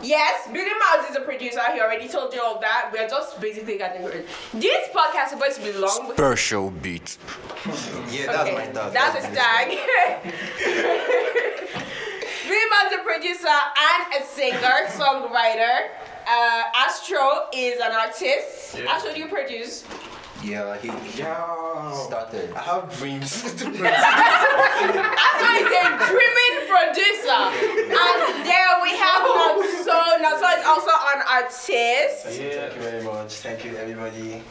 Yes, 0.03 0.47
Billy 0.53 0.71
Mouse 0.71 1.11
is 1.11 1.17
a 1.17 1.21
producer. 1.21 1.61
He 1.73 1.81
already 1.81 2.09
told 2.09 2.33
you 2.35 2.43
all 2.43 2.61
that. 2.61 2.91
We're 2.93 3.09
just 3.09 3.41
basically 3.41 3.79
getting 3.79 4.05
rid. 4.05 4.27
This 4.55 4.89
podcast 4.95 5.25
is 5.27 5.31
supposed 5.33 5.57
to 5.61 5.63
be 5.65 5.73
long. 5.79 6.13
Special 6.13 6.71
beat. 6.71 7.17
Yeah, 8.11 8.27
that's 8.27 8.41
Okay, 8.41 8.55
my 8.55 8.67
dad. 8.67 8.93
That's 8.93 9.17
a 9.25 9.33
stag. 9.33 9.69
Billy 12.49 12.65
Mouse 12.71 12.93
is 12.93 12.99
a 12.99 13.03
producer 13.03 13.49
and 13.49 14.23
a 14.23 14.25
singer, 14.27 14.87
songwriter. 14.89 15.89
Uh, 16.31 16.63
Astro 16.75 17.47
is 17.55 17.81
an 17.81 17.93
artist. 17.93 18.77
Astro, 18.87 19.15
do 19.15 19.21
you 19.21 19.29
produce? 19.29 19.85
Yeah, 20.45 20.77
he, 20.77 20.89
he 20.91 21.19
Yeah. 21.21 21.93
started. 22.07 22.53
I 22.55 22.61
have 22.61 22.97
dreams. 22.99 23.33
Astro 23.45 23.65
is 23.65 23.73
a 25.73 25.89
dreaming 26.05 26.57
producer. 26.69 27.41
And 27.89 28.45
there 28.45 28.73
we 28.85 28.93
have 28.95 29.23
Natso. 29.25 29.99
Natso 30.21 30.49
is 30.59 30.65
also 30.67 30.93
an 31.17 31.23
artist. 31.29 32.25
Thank 32.29 32.77
you 32.77 32.83
very 32.83 33.03
much. 33.05 33.33
Thank 33.33 33.65
you, 33.65 33.77
everybody. 33.77 34.43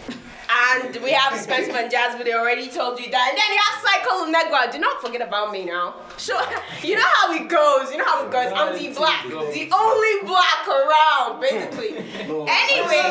And 0.50 0.96
we 1.04 1.12
have 1.12 1.38
Spencer 1.40 1.76
and 1.76 1.92
Jasmine, 1.92 2.24
they 2.26 2.34
already 2.34 2.70
told 2.70 2.98
you 3.00 3.10
that. 3.12 3.28
And 3.30 3.38
then 3.38 3.52
you 3.52 3.60
have 3.68 3.82
Psycho 3.84 4.26
Negra. 4.32 4.72
Do 4.72 4.80
not 4.80 5.02
forget 5.02 5.22
about 5.28 5.52
me 5.52 5.66
now. 5.66 5.96
Sure. 6.18 6.42
You 6.84 6.96
know 6.96 7.04
how 7.22 7.34
it 7.34 7.50
goes. 7.50 7.92
You 7.92 7.98
know 7.98 8.06
how 8.06 8.24
it 8.26 8.32
goes. 8.32 8.52
I'm 8.56 8.74
the 8.78 8.90
black. 8.94 9.24
The 9.28 9.70
only 9.74 10.22
black 10.26 10.68
around, 10.68 11.42
basically. 11.42 11.96
Anyway, 12.48 13.04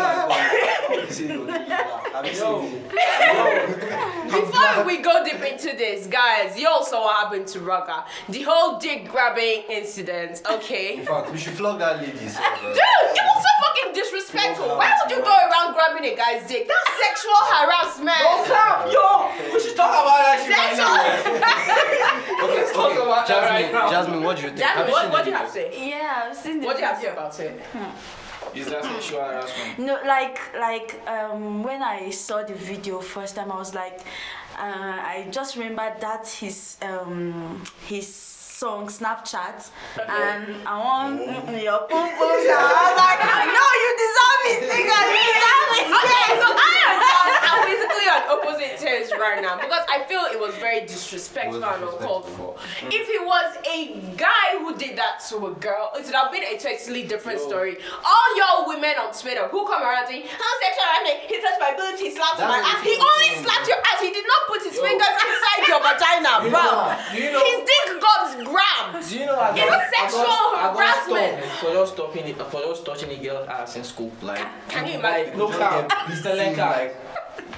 before 4.30 4.84
we 4.84 4.98
go 4.98 5.24
deep 5.24 5.40
into 5.42 5.74
this, 5.76 6.06
guys, 6.06 6.58
you 6.58 6.68
also 6.68 7.00
what 7.00 7.16
happened 7.24 7.46
to 7.48 7.58
Ruger. 7.60 8.04
The 8.28 8.42
whole 8.42 8.78
dick 8.78 9.08
grabbing 9.08 9.62
incident, 9.70 10.42
okay? 10.50 10.98
In 10.98 11.04
fact, 11.06 11.32
we 11.32 11.38
should 11.38 11.54
flog 11.54 11.78
that 11.80 11.98
lady. 12.00 12.12
Dude, 12.12 12.22
uh, 12.22 12.30
it 12.30 13.24
was 13.24 13.44
so 13.44 13.50
fucking 13.64 13.92
disrespectful. 13.94 14.68
Why 14.76 14.92
would 15.02 15.10
you 15.10 15.22
go 15.22 15.30
around 15.30 15.74
grabbing 15.74 16.04
a 16.12 16.16
guy's 16.16 16.46
dick? 16.48 16.68
That's 16.68 16.90
sexual 17.08 17.25
harassment. 17.34 18.92
Yo, 18.92 19.30
we 19.52 19.60
should 19.60 19.76
talk 19.76 19.90
about 19.90 20.18
that 20.24 20.38
shit 20.42 20.56
right 20.56 20.76
Sexual. 20.76 21.40
now. 21.40 22.26
Okay, 22.46 22.56
let's 22.56 22.72
talk 22.72 22.92
about 22.92 23.26
that 23.26 23.50
right 23.50 23.62
Jasmine, 23.62 23.72
now. 23.72 23.90
Jasmine, 23.90 24.22
what 24.22 24.36
do 24.36 24.42
you 24.42 24.48
think? 24.48 24.60
Jasmine, 24.60 24.84
Have 24.84 24.92
what, 24.92 25.02
seen 25.02 25.12
what 25.12 25.24
do 25.24 25.30
you 25.30 25.36
have 25.36 25.46
to 25.46 25.52
say? 25.52 25.88
Yeah, 25.88 26.24
I've 26.28 26.36
seen 26.36 26.60
the 26.60 26.66
What 26.66 26.76
do 26.76 26.82
you 26.82 26.88
have 26.88 26.96
to 26.96 27.02
say 27.02 27.08
video. 27.08 27.22
about 27.22 27.40
it? 27.40 28.58
Is 28.60 28.66
that 28.70 28.84
sexual 28.84 29.20
harassment? 29.20 29.78
No, 29.78 29.98
like 30.06 30.38
like 30.58 31.00
um, 31.08 31.62
when 31.62 31.82
I 31.82 32.10
saw 32.10 32.42
the 32.42 32.54
video 32.54 33.00
first 33.00 33.34
time, 33.36 33.50
I 33.50 33.56
was 33.56 33.74
like, 33.74 34.00
uh, 34.58 34.96
I 35.14 35.26
just 35.30 35.56
remember 35.56 35.94
that 36.00 36.28
his 36.28 36.76
um, 36.82 37.62
his 37.86 38.06
song 38.56 38.88
Snapchat, 38.88 39.68
and 40.00 40.56
I 40.66 40.78
want 40.80 41.20
mm, 41.20 41.62
your 41.62 41.80
pum 41.92 42.08
pum. 42.16 42.36
now. 42.48 42.56
I 42.56 42.88
was 42.88 42.96
like, 42.96 43.20
no, 43.52 43.64
you 43.84 43.90
deserve 44.00 44.42
it, 44.48 44.60
nigga, 44.72 44.96
you 45.12 45.24
deserve 45.36 45.76
it. 45.76 45.86
Okay, 45.92 46.28
so 46.40 46.48
I 46.56 46.72
am 46.88 46.96
I'm 47.52 47.60
basically 47.68 48.08
on 48.16 48.22
opposite 48.32 48.74
terms 48.80 49.12
right 49.20 49.42
now 49.44 49.60
because 49.60 49.84
I 49.92 50.08
feel 50.08 50.24
it 50.32 50.40
was 50.40 50.56
very 50.56 50.88
disrespectful 50.88 51.60
and 51.60 51.84
uncalled 51.84 52.24
for. 52.32 52.56
If 52.88 53.04
it 53.12 53.20
was 53.28 53.60
a 53.68 54.00
guy 54.16 54.56
who 54.56 54.72
did 54.76 54.96
that 54.96 55.20
to 55.28 55.52
a 55.52 55.52
girl, 55.60 55.92
it 55.92 56.06
would 56.08 56.14
have 56.16 56.32
been 56.32 56.48
a 56.48 56.56
totally 56.56 57.04
different 57.04 57.40
story. 57.44 57.76
All 57.92 58.28
y'all 58.40 58.68
women 58.72 58.96
on 58.96 59.12
Twitter 59.12 59.48
who 59.52 59.68
come 59.68 59.84
around 59.84 60.08
saying, 60.08 60.24
how 60.32 60.52
sexual 60.64 60.86
harassment, 60.88 61.28
he 61.28 61.36
touched 61.44 61.60
my 61.60 61.72
boobs, 61.76 62.00
he 62.00 62.08
slapped 62.08 62.40
That's 62.40 62.48
my 62.48 62.64
ass. 62.64 62.80
He 62.80 62.96
only 62.96 63.30
slapped 63.44 63.68
your 63.68 63.80
ass, 63.84 64.00
he 64.00 64.16
did 64.16 64.24
not 64.24 64.40
put 64.48 64.64
his 64.64 64.80
fingers 64.80 65.12
inside 65.12 65.62
your 65.68 65.80
vagina, 65.84 66.32
bro. 66.48 66.64
do 67.12 67.20
you 67.20 67.32
know- 67.36 67.44
His 67.44 67.60
dick 68.36 68.46
grabbed. 68.46 69.08
Do 69.08 69.18
you 69.18 69.26
know 69.26 69.38
I 69.38 69.50
It's 69.50 69.60
got, 69.60 69.80
I 69.80 69.90
sexual 70.00 70.20
I 70.20 70.62
got 70.62 70.76
harassment. 70.76 71.44
stoned 71.44 71.58
for 71.60 71.72
just 71.72 71.92
stopping 71.94 72.24
it, 72.26 72.36
for 72.50 72.60
just 72.60 72.84
touching 72.86 73.10
a 73.10 73.16
girl's 73.22 73.48
ass 73.48 73.76
in 73.76 73.84
school. 73.84 74.12
Like, 74.22 74.44
Can 74.68 74.86
you 74.86 74.98
like 74.98 75.28
imagine? 75.28 75.38
no 75.38 75.48
cap, 75.48 75.88
Just 76.08 76.22
Mr. 76.22 76.24
get 76.24 76.36
Lenka. 76.36 76.60
like- 76.62 76.96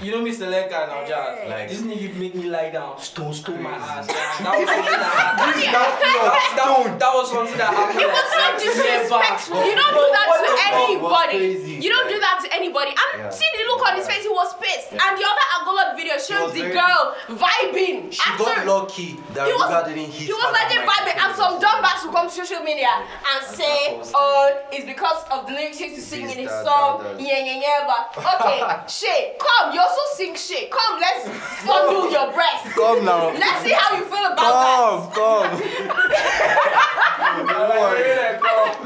you 0.02 0.10
know 0.12 0.18
Mr. 0.22 0.50
Lenka 0.50 0.86
now, 0.90 1.06
Jazz. 1.06 1.48
Like- 1.50 1.68
this 1.68 1.80
nigga 1.82 2.14
make 2.16 2.34
me 2.34 2.44
lie 2.50 2.70
down, 2.70 3.00
stone, 3.00 3.32
stone 3.32 3.62
my 3.62 3.70
ass. 3.70 4.06
That 4.06 4.14
was 4.58 4.68
something 4.68 4.84
that 4.84 5.14
happened. 5.38 5.62
that, 5.74 6.52
that, 6.56 6.98
that 6.98 7.14
was 7.14 7.30
something 7.30 7.58
that 7.58 7.74
happened. 7.74 8.00
It 8.00 8.06
was 8.06 8.27
years 8.38 8.62
disrespectful. 8.62 9.60
You 9.64 9.74
don't 9.74 9.94
do 9.94 10.06
that 10.16 10.28
to 10.38 10.50
anybody. 10.74 11.38
You 11.82 11.90
don't 11.90 12.08
do 12.08 12.18
that 12.20 12.36
to 12.44 12.48
anybody. 12.54 12.90
And 12.90 13.08
Yeah. 13.22 13.30
see 13.30 13.46
the 13.56 13.62
look 13.70 13.82
on 13.86 13.96
his 13.96 14.06
face, 14.06 14.22
he 14.22 14.28
was 14.28 14.54
pissed. 14.60 14.92
And 14.92 15.10
the 15.18 15.24
other 15.24 15.44
Agolot 15.56 15.96
video 15.96 16.18
showed 16.18 16.52
the 16.52 16.70
girl 16.70 17.14
vibing. 17.28 18.12
She 18.12 18.20
after 18.24 18.44
got 18.44 18.66
lucky 18.66 19.18
that 19.34 19.46
he 19.46 19.52
was, 19.52 19.62
Ruger 19.62 19.84
didn't 19.86 20.10
hit 20.12 20.26
he 20.28 20.32
was 20.32 20.50
like 20.52 20.68
vibing, 20.68 21.18
and 21.24 21.30
some 21.36 21.60
dumbasses 21.60 22.04
will 22.06 22.12
come 22.12 22.28
to 22.28 22.34
social 22.34 22.62
media 22.62 22.90
and 22.90 23.40
say, 23.46 23.98
"Oh, 24.14 24.50
it's 24.72 24.84
because 24.86 25.24
of 25.30 25.46
the 25.46 25.52
lyrics 25.52 25.78
he's 25.78 26.06
singing 26.06 26.30
in 26.30 26.38
his 26.46 26.50
song." 26.50 27.04
Yeah, 27.18 27.38
yeah, 27.38 27.60
yeah. 27.60 27.86
But 27.86 28.02
okay, 28.34 28.58
shit, 28.88 29.38
come. 29.38 29.72
You 29.74 29.80
also 29.80 30.02
sing 30.14 30.34
shit. 30.36 30.70
Come, 30.70 31.00
let's 31.00 31.28
fondle 31.64 32.10
your 32.10 32.32
breast. 32.32 32.64
Come 32.74 33.04
now. 33.04 33.30
Let's 33.30 33.62
see 33.62 33.72
how 33.72 33.96
you 33.96 34.04
feel 34.04 34.26
about 34.32 34.36
that. 34.36 35.14
Come, 35.14 35.60
come. 35.60 37.04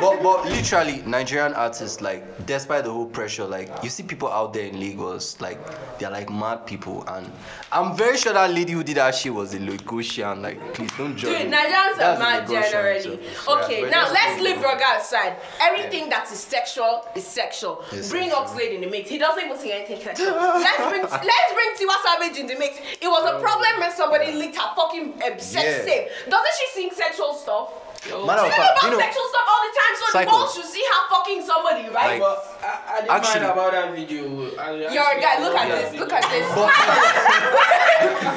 but 0.01 0.23
but 0.23 0.45
literally 0.47 1.03
Nigerian 1.07 1.53
artists 1.55 2.01
like 2.01 2.25
despite 2.47 2.85
the 2.85 2.91
whole 2.91 3.07
pressure 3.07 3.45
like 3.45 3.71
you 3.83 3.91
see 3.91 4.03
people 4.03 4.29
out 4.29 4.53
there 4.53 4.67
in 4.67 4.81
Lagos 4.81 5.41
like 5.41 5.59
they're 5.99 6.11
like 6.11 6.31
mad 6.31 6.67
people 6.67 7.05
and 7.09 7.31
I'm 7.71 7.97
very 7.97 8.17
sure 8.17 8.33
that 8.33 8.51
lady 8.51 8.73
who 8.73 8.83
did 8.83 8.97
that 8.97 9.15
shit 9.15 9.33
was 9.35 9.55
a 9.55 9.59
Lagosian 9.59 10.41
like 10.43 10.75
please 10.75 10.91
don't 10.97 11.17
judge 11.17 11.39
Dude, 11.39 11.51
me. 11.51 11.57
Nigerians 11.57 11.95
are 11.95 11.99
That's 11.99 12.21
a 12.21 12.25
mad 12.25 12.49
generally. 12.49 13.21
so- 13.35 13.63
Okay, 13.63 13.83
yeah, 13.83 13.89
now 13.91 14.11
let's 14.13 14.41
leave. 14.41 14.57
Ruger 14.63 15.01
aside. 15.01 15.37
Everything 15.61 16.09
that 16.09 16.31
is 16.31 16.39
sexual 16.39 17.05
is 17.17 17.27
sexual. 17.27 17.85
It's 17.93 18.11
bring. 18.11 18.31
Oxlade 18.31 18.75
in 18.77 18.81
the 18.83 18.87
mix. 18.87 19.09
He 19.11 19.19
doesn't 19.19 19.45
even 19.45 19.59
sing 19.59 19.73
anything 19.73 20.01
sexual. 20.01 20.29
let's 20.33 20.89
bring 20.89 21.03
let's 21.31 21.53
bring 21.55 21.71
Tiwa 21.77 21.97
Savage 22.05 22.39
in 22.39 22.47
the 22.47 22.57
mix. 22.57 22.79
It 23.01 23.09
was 23.09 23.25
a 23.29 23.41
problem 23.41 23.81
when 23.81 23.91
somebody 23.93 24.33
leaked 24.33 24.57
her 24.57 24.71
fucking 24.77 25.15
um, 25.23 25.39
sex 25.39 25.65
Yeah. 25.67 25.85
tape. 25.85 26.09
Doesn't 26.31 26.55
she 26.59 26.81
sing 26.81 26.91
sexual 26.95 27.35
stuff? 27.35 27.71
Matter 28.03 28.43
She 28.43 28.49
of 28.51 28.55
fact, 28.55 28.73
about 28.73 28.83
you 28.83 28.91
know, 28.91 28.99
sexual 28.99 29.27
stuff 29.31 29.47
all 29.47 29.63
the 29.63 29.73
time, 29.79 29.95
so 29.95 30.05
the 30.07 30.13
Cycle. 30.13 30.33
world 30.39 30.51
should 30.55 30.65
see 30.67 30.83
her 30.83 31.03
fucking 31.09 31.41
somebody, 31.47 31.87
right? 31.89 32.19
Like- 32.19 32.21
But 32.21 32.39
I, 32.63 32.67
I 32.67 33.01
didn't 33.01 33.11
Actually- 33.15 33.41
mind 33.47 33.53
about 33.53 33.71
that 33.73 33.89
video. 33.95 34.23
I, 34.59 34.61
I 34.71 34.91
You're 34.91 34.91
a 34.91 35.21
guy. 35.23 35.35
Look 35.43 35.55
at 35.57 35.69
this. 35.71 35.91
video. 35.91 36.03
Look 36.03 36.13
at 36.13 36.25
this. 36.31 36.47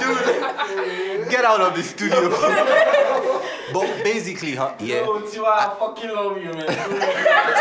Dude, 0.01 1.29
get 1.29 1.45
out 1.45 1.62
of 1.62 1.75
the 1.75 1.84
studio. 1.84 2.29
but 3.74 4.03
basically, 4.03 4.55
huh? 4.55 4.75
Yeah. 4.79 5.01
Yo, 5.01 5.19
Tiwa, 5.22 5.48
I 5.48 5.75
fucking 5.79 6.10
love 6.13 6.38
you, 6.38 6.51
man. 6.53 6.65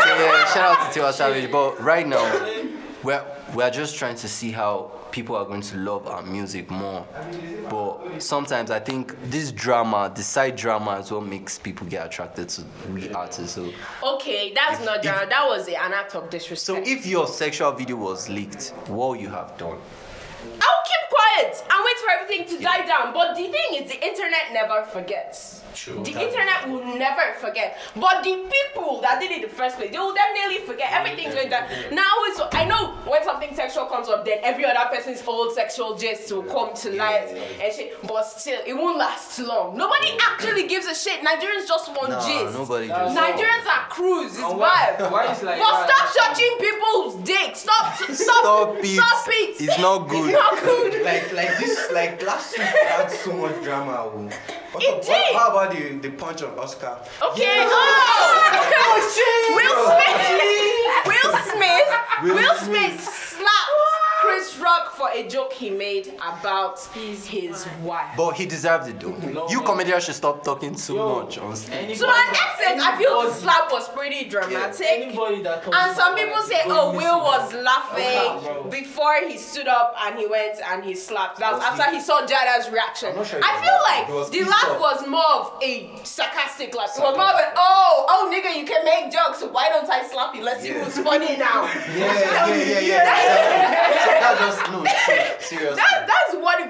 So 0.05 0.09
yeah, 0.21 0.45
shout 0.53 0.77
out 0.79 0.93
to 0.93 0.99
Tiwa 0.99 1.11
Savage. 1.13 1.51
But 1.51 1.81
right 1.81 2.07
now, 2.07 2.23
we're 3.03 3.23
we're 3.53 3.71
just 3.71 3.97
trying 3.97 4.15
to 4.17 4.27
see 4.27 4.51
how 4.51 4.91
people 5.15 5.37
are 5.37 5.45
going 5.45 5.61
to 5.61 5.77
love 5.77 6.05
our 6.07 6.21
music 6.23 6.69
more. 6.69 7.07
But 7.69 8.21
sometimes 8.21 8.69
I 8.69 8.81
think 8.81 9.15
this 9.29 9.53
drama, 9.53 10.11
the 10.13 10.21
side 10.21 10.57
drama, 10.57 10.99
is 10.99 11.09
what 11.09 11.25
makes 11.25 11.57
people 11.57 11.87
get 11.87 12.05
attracted 12.05 12.49
to 12.49 12.65
we 12.89 13.09
artists. 13.13 13.55
So, 13.55 13.71
Okay, 14.03 14.51
that's 14.53 14.83
not 14.83 15.01
drama. 15.01 15.25
That 15.29 15.47
was 15.47 15.69
an 15.69 15.93
act 15.93 16.15
of 16.15 16.29
disrespect. 16.29 16.85
so 16.85 16.91
if 16.91 17.05
your 17.05 17.27
sexual 17.27 17.71
video 17.71 17.95
was 17.95 18.27
leaked, 18.27 18.73
what 18.87 19.11
would 19.11 19.21
you 19.21 19.29
have 19.29 19.57
done? 19.57 19.77
I'll 20.43 20.83
keep 20.91 21.05
quiet 21.35 21.63
and 21.69 21.83
wait 21.85 21.97
for 21.97 22.09
everything 22.21 22.57
to 22.57 22.63
die 22.63 22.85
down. 22.85 23.13
But 23.13 23.35
the 23.35 23.43
thing 23.43 23.83
is, 23.83 23.91
the 23.91 24.05
internet 24.05 24.53
never 24.53 24.83
forgets. 24.85 25.61
True. 25.75 26.01
The 26.05 26.11
internet 26.11 26.69
will 26.69 26.85
never 26.97 27.33
forget. 27.37 27.77
But 27.97 28.23
the 28.23 28.47
people 28.49 29.01
that 29.01 29.19
did 29.19 29.29
it 29.31 29.35
in 29.35 29.41
the 29.41 29.53
first 29.53 29.75
place, 29.75 29.91
they 29.91 29.97
will 29.99 30.13
definitely 30.13 30.65
forget. 30.65 30.89
Everything's 30.93 31.35
going 31.35 31.49
down. 31.49 31.67
Now 31.91 32.07
it's 32.31 32.39
I 32.53 32.63
know 32.63 32.91
when 33.05 33.21
something 33.25 33.53
sexual 33.53 33.85
comes 33.87 34.07
up, 34.07 34.23
then 34.23 34.37
every 34.41 34.63
other 34.63 34.87
person's 34.89 35.21
old 35.27 35.53
sexual 35.53 35.97
gist 35.97 36.31
will 36.31 36.43
come 36.43 36.73
to 36.75 36.91
light 36.95 37.27
and 37.61 37.73
shit. 37.73 38.01
But 38.07 38.23
still, 38.23 38.61
it 38.65 38.73
won't 38.73 38.97
last 38.97 39.37
long. 39.39 39.75
Nobody 39.75 40.15
actually 40.31 40.65
gives 40.69 40.85
a 40.85 40.95
shit. 40.95 41.19
Nigerians 41.21 41.67
just 41.67 41.89
want 41.89 42.09
Nah, 42.11 42.25
gist. 42.25 42.53
nobody 42.57 42.87
Nah, 42.87 43.07
just. 43.13 43.17
Nigerians 43.19 43.67
are 43.67 43.89
cruise. 43.89 44.31
It's 44.35 44.39
And 44.43 44.57
why- 44.57 44.95
vibe. 44.97 45.11
why 45.11 45.31
is 45.33 45.43
like 45.43 45.59
but 45.59 45.87
that? 45.87 46.09
stop 46.13 46.29
touching 46.29 46.55
people's 46.57 47.15
dick. 47.27 47.53
Stop. 47.53 47.95
Stop. 47.97 48.15
Stop 48.15 48.75
it. 48.79 48.95
Stop 48.95 49.27
it. 49.27 49.61
It's 49.61 49.79
not 49.79 50.07
good. 50.07 50.29
It's 50.29 50.39
not 50.39 50.63
good. 50.63 51.03
like 51.03 51.24
like 51.33 51.57
this 51.59 51.91
like 51.91 52.21
last 52.23 52.57
week 52.57 52.67
had 52.67 53.09
so 53.11 53.33
much 53.33 53.61
drama. 53.63 53.91
oh. 54.05 54.29
What, 54.71 54.83
It 54.83 54.93
what- 54.93 55.03
did. 55.03 55.35
how 55.35 55.49
about 55.51 55.71
the, 55.75 55.97
the 55.99 56.09
punch 56.11 56.41
of 56.41 56.57
Oscar? 56.57 56.97
Okay. 57.21 57.63
Oh! 57.67 58.71
oh 58.77 58.97
Will 59.55 59.77
Smith. 59.95 60.31
Will 61.07 61.33
Smith. 61.53 61.89
Will 62.23 62.35
Will 62.35 62.55
Smith. 62.57 63.24
Smith 64.55 64.65
slapped 64.67 64.91
Chris 64.91 64.95
Rock 64.95 64.95
for 64.95 65.09
a 65.13 65.27
joke 65.27 65.53
he 65.53 65.69
made 65.69 66.13
about 66.15 66.79
his 66.93 67.65
wife. 67.83 68.13
But 68.17 68.31
he 68.33 68.45
deserved 68.45 68.87
it 68.89 68.99
though. 68.99 69.11
No, 69.11 69.47
you 69.49 69.57
man. 69.57 69.65
comedians 69.65 70.05
should 70.05 70.15
stop 70.15 70.43
talking 70.43 70.75
too 70.75 70.95
Yo, 70.95 71.23
much 71.23 71.37
on 71.37 71.55
stage. 71.55 71.73
Anybody, 71.75 71.99
To 71.99 72.07
an 72.07 72.29
extent, 72.29 72.81
I 72.81 72.97
feel 72.97 73.21
the 73.23 73.33
slap 73.33 73.71
was 73.71 73.89
pretty 73.89 74.25
dramatic. 74.29 74.85
Anybody 74.87 75.41
that 75.43 75.63
talks 75.63 75.77
And 75.79 75.95
some 75.95 76.15
people 76.15 76.41
say, 76.43 76.61
oh, 76.65 76.91
Will 76.95 77.19
was 77.19 77.49
missing. 77.51 77.63
laughing 77.63 78.03
Okay, 78.03 78.53
bro. 78.61 78.63
before 78.69 79.15
he 79.27 79.37
stood 79.37 79.67
up 79.67 79.95
and 80.03 80.17
he 80.19 80.27
went 80.27 80.59
and 80.71 80.83
he 80.83 80.95
slapped. 80.95 81.39
That 81.39 81.53
was 81.53 81.61
Was 81.61 81.75
he- 81.75 81.81
after 81.81 81.95
he 81.95 82.01
saw 82.01 82.25
Jada's 82.25 82.69
reaction. 82.71 83.13
I'm 83.17 83.25
sure 83.25 83.39
I 83.43 83.61
feel 83.61 83.79
like 84.19 84.31
the 84.31 84.43
laugh 84.49 84.79
was 84.79 85.07
more 85.07 85.25
of 85.39 85.53
a 85.63 85.89
sarcastic 86.03 86.75
laugh. 86.75 86.91
It 86.97 87.01
was 87.01 87.15
more 87.15 87.25
of 87.25 87.39
a, 87.39 87.53
oh, 87.57 88.31
nigga, 88.31 88.57
you 88.57 88.65
can 88.65 88.83
make 88.85 89.11
jokes. 89.11 89.39
So 89.39 89.49
why 89.65 89.71
don't 89.71 89.89
I 89.89 90.05
slap 90.07 90.35
you? 90.35 90.43
Let's 90.43 90.61
see 90.61 90.69
who's 90.69 90.97
funny 90.99 91.37
now. 91.37 91.63
Yeah, 91.95 92.47
yeah, 92.47 92.55
yeah, 92.55 92.79
yeah. 92.79 94.05
So 94.05 94.11
that 94.21 94.37
just 94.39 94.61
no, 94.71 94.85
seriously. 95.39 95.75
That, 95.75 96.05
that's 96.05 96.24
it 96.24 96.24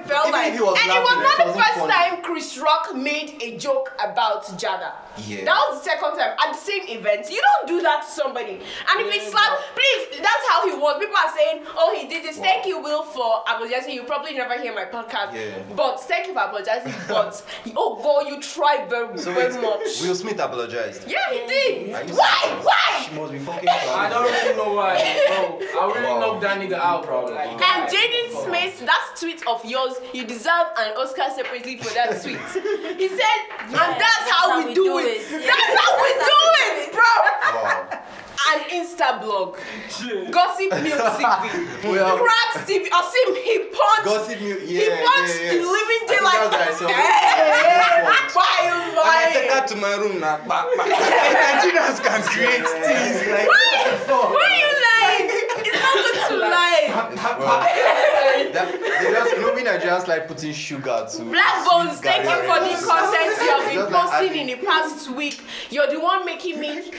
felt 0.08 0.28
Even 0.28 0.40
like. 0.40 0.52
if 0.52 0.58
he 0.58 0.66
and 0.66 0.90
it 0.90 1.02
was 1.02 1.18
not 1.22 1.40
it 1.40 1.46
the 1.48 1.52
first 1.54 1.74
funny. 1.74 1.92
time 1.92 2.22
Chris 2.22 2.58
Rock 2.58 2.94
made 2.94 3.40
a 3.42 3.56
joke 3.58 3.92
about 4.02 4.44
Jada. 4.58 4.92
Yeah. 5.18 5.44
That 5.44 5.58
was 5.70 5.78
the 5.80 5.84
second 5.90 6.12
time 6.18 6.36
at 6.38 6.52
the 6.52 6.58
same 6.58 6.82
event. 6.88 7.30
You 7.30 7.40
don't 7.40 7.68
do 7.68 7.80
that 7.82 8.04
to 8.04 8.10
somebody. 8.10 8.60
And 8.60 8.96
if 9.00 9.08
it's 9.14 9.30
slap, 9.30 9.58
please, 9.74 10.18
that's 10.20 10.44
how 10.50 10.68
he 10.68 10.76
was. 10.76 10.98
People 11.00 11.16
are 11.16 11.32
saying, 11.34 11.62
oh, 11.74 11.96
he 11.98 12.06
did 12.06 12.22
this. 12.22 12.36
Thank 12.38 12.66
you, 12.66 12.82
Will, 12.82 13.02
for 13.02 13.40
apologizing. 13.48 13.94
You 13.94 14.02
probably 14.04 14.34
never 14.34 14.60
hear 14.60 14.74
my 14.74 14.84
podcast. 14.84 15.32
Yeah. 15.34 15.62
But 15.74 16.00
thank 16.02 16.26
you 16.26 16.34
for 16.34 16.40
apologizing. 16.40 16.92
but, 17.08 17.42
oh, 17.76 17.98
God, 18.02 18.28
you 18.28 18.40
tried 18.42 18.90
very, 18.90 19.16
So 19.18 19.32
very 19.32 19.52
wait, 19.54 19.62
much. 19.62 20.02
Will 20.02 20.14
Smith 20.14 20.38
apologized. 20.38 21.08
yeah, 21.08 21.16
he 21.32 21.46
did. 21.48 21.94
Are 21.94 22.04
you 22.04 22.14
Why? 22.14 22.60
Why? 22.62 23.02
She 23.08 23.14
must 23.18 23.32
be 23.32 23.38
fucking 23.38 23.68
I 23.68 24.08
don't 24.10 24.24
really 24.30 24.56
know 24.56 24.74
why, 24.74 24.96
bro. 25.28 25.80
I 25.80 25.94
really 25.94 26.06
Wow. 26.06 26.20
knocked 26.20 26.40
that 26.42 26.60
nigga 26.60 26.74
out, 26.74 27.04
bro. 27.06 27.24
Like, 27.24 27.48
And 27.48 27.88
Jaden 27.88 28.44
Smith, 28.44 28.80
that 28.84 29.16
tweet 29.18 29.46
of 29.46 29.64
yours, 29.64 29.94
you 30.12 30.24
deserve 30.26 30.66
an 30.78 30.96
Oscar 30.96 31.30
separately 31.34 31.76
for 31.78 31.92
that 31.94 32.20
tweet. 32.22 32.38
He 32.98 33.08
said, 33.08 33.38
and 33.60 33.92
that's 34.00 34.26
how 34.30 34.58
we 34.58 34.74
do 34.74 34.98
it. 34.98 35.22
That's 35.30 35.74
how 35.80 35.90
we 36.02 36.10
do 36.14 36.40
it, 36.64 36.92
bro. 36.92 37.02
Wow. 37.62 38.02
An 38.54 38.60
Insta 38.70 39.20
blog, 39.20 39.56
Gossip 40.30 40.70
Mill 40.70 40.96
TV, 41.18 41.82
Well- 41.90 42.18
Kraks 42.18 42.62
TV. 42.62 42.86
I 42.92 43.02
see 43.10 43.22
him. 43.26 43.34
He 43.42 43.58
punched. 43.74 44.04
Gossip 44.04 44.38
Mill, 44.40 44.60
he 44.60 44.86
yeah, 44.86 45.02
punched 45.02 45.34
yeah, 45.42 45.50
the 45.50 45.66
living 45.66 46.02
daylight. 46.06 46.50
that's 46.54 46.80
what 46.80 46.86
I 46.86 48.28
saw. 48.30 48.36
Why 48.36 48.56
you 48.62 48.72
And 48.86 48.98
I 49.02 49.32
take 49.34 49.50
her 49.50 49.66
to 49.66 49.76
my 49.76 49.94
room 49.96 50.20
now. 50.20 50.38
Nigerians 50.46 51.98
can 52.04 52.22
create 52.22 52.62
things 52.86 53.18
like. 53.34 53.48
Why 53.50 54.30
are 54.30 54.56
you 54.62 54.70
lying? 54.86 55.35
It's 56.30 56.94
not 56.94 57.08
good 57.10 57.18
to 57.18 57.44
lie. 57.44 58.50
That, 58.52 58.72
they 58.72 59.12
just, 59.12 59.30
you 59.36 59.40
know, 59.40 59.54
we 59.54 59.62
Nigerians 59.62 60.06
like 60.06 60.28
putting 60.28 60.52
sugar 60.52 61.06
to. 61.10 61.22
Black 61.24 61.68
Bones, 61.70 62.00
thank 62.00 62.24
you 62.24 62.36
for 62.48 62.60
the 62.60 62.86
content 62.86 63.36
you 63.40 63.50
have 63.50 63.66
been 63.66 63.74
Just 63.76 63.92
like 63.92 64.10
posting 64.10 64.36
in 64.40 64.46
the 64.60 64.66
past 64.66 65.10
week. 65.10 65.40
You're 65.70 65.90
the 65.90 66.00
one 66.00 66.24
making 66.24 66.60
me 66.60 66.90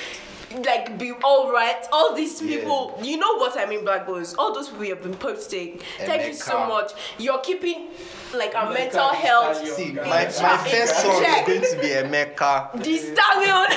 like 0.65 0.97
be 0.97 1.11
all 1.23 1.51
right. 1.51 1.85
All 1.91 2.15
these 2.15 2.41
Yeah. 2.41 2.57
people, 2.57 2.97
you 3.03 3.17
know 3.17 3.35
what 3.35 3.57
I 3.59 3.65
mean, 3.65 3.83
Black 3.83 4.05
Bones. 4.07 4.33
All 4.37 4.53
those 4.53 4.69
people 4.69 4.85
you 4.85 4.95
have 4.95 5.03
been 5.03 5.13
posting. 5.15 5.79
Thank 5.99 6.27
you 6.27 6.33
so 6.33 6.53
Emeka. 6.57 6.67
much. 6.69 6.91
You're 7.17 7.39
keeping 7.39 7.87
like 8.33 8.55
our 8.55 8.67
Emeka 8.71 8.73
mental 8.73 9.09
health. 9.09 9.55
stallion. 9.57 9.75
See, 9.75 9.91
my, 9.93 10.03
my 10.03 10.57
first 10.57 11.05
In 11.05 11.11
song 11.11 11.23
is 11.23 11.47
going 11.47 11.61
to 11.61 11.77
be 11.81 11.89
Emeka. 11.89 12.71
The 12.83 12.97
stallion. 12.97 13.67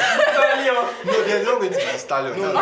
No, 1.05 1.25
there's 1.25 1.45
not 1.47 1.59
going 1.61 1.73
to 1.73 1.79
be 1.79 1.99
Stallion. 1.99 2.41
No, 2.41 2.53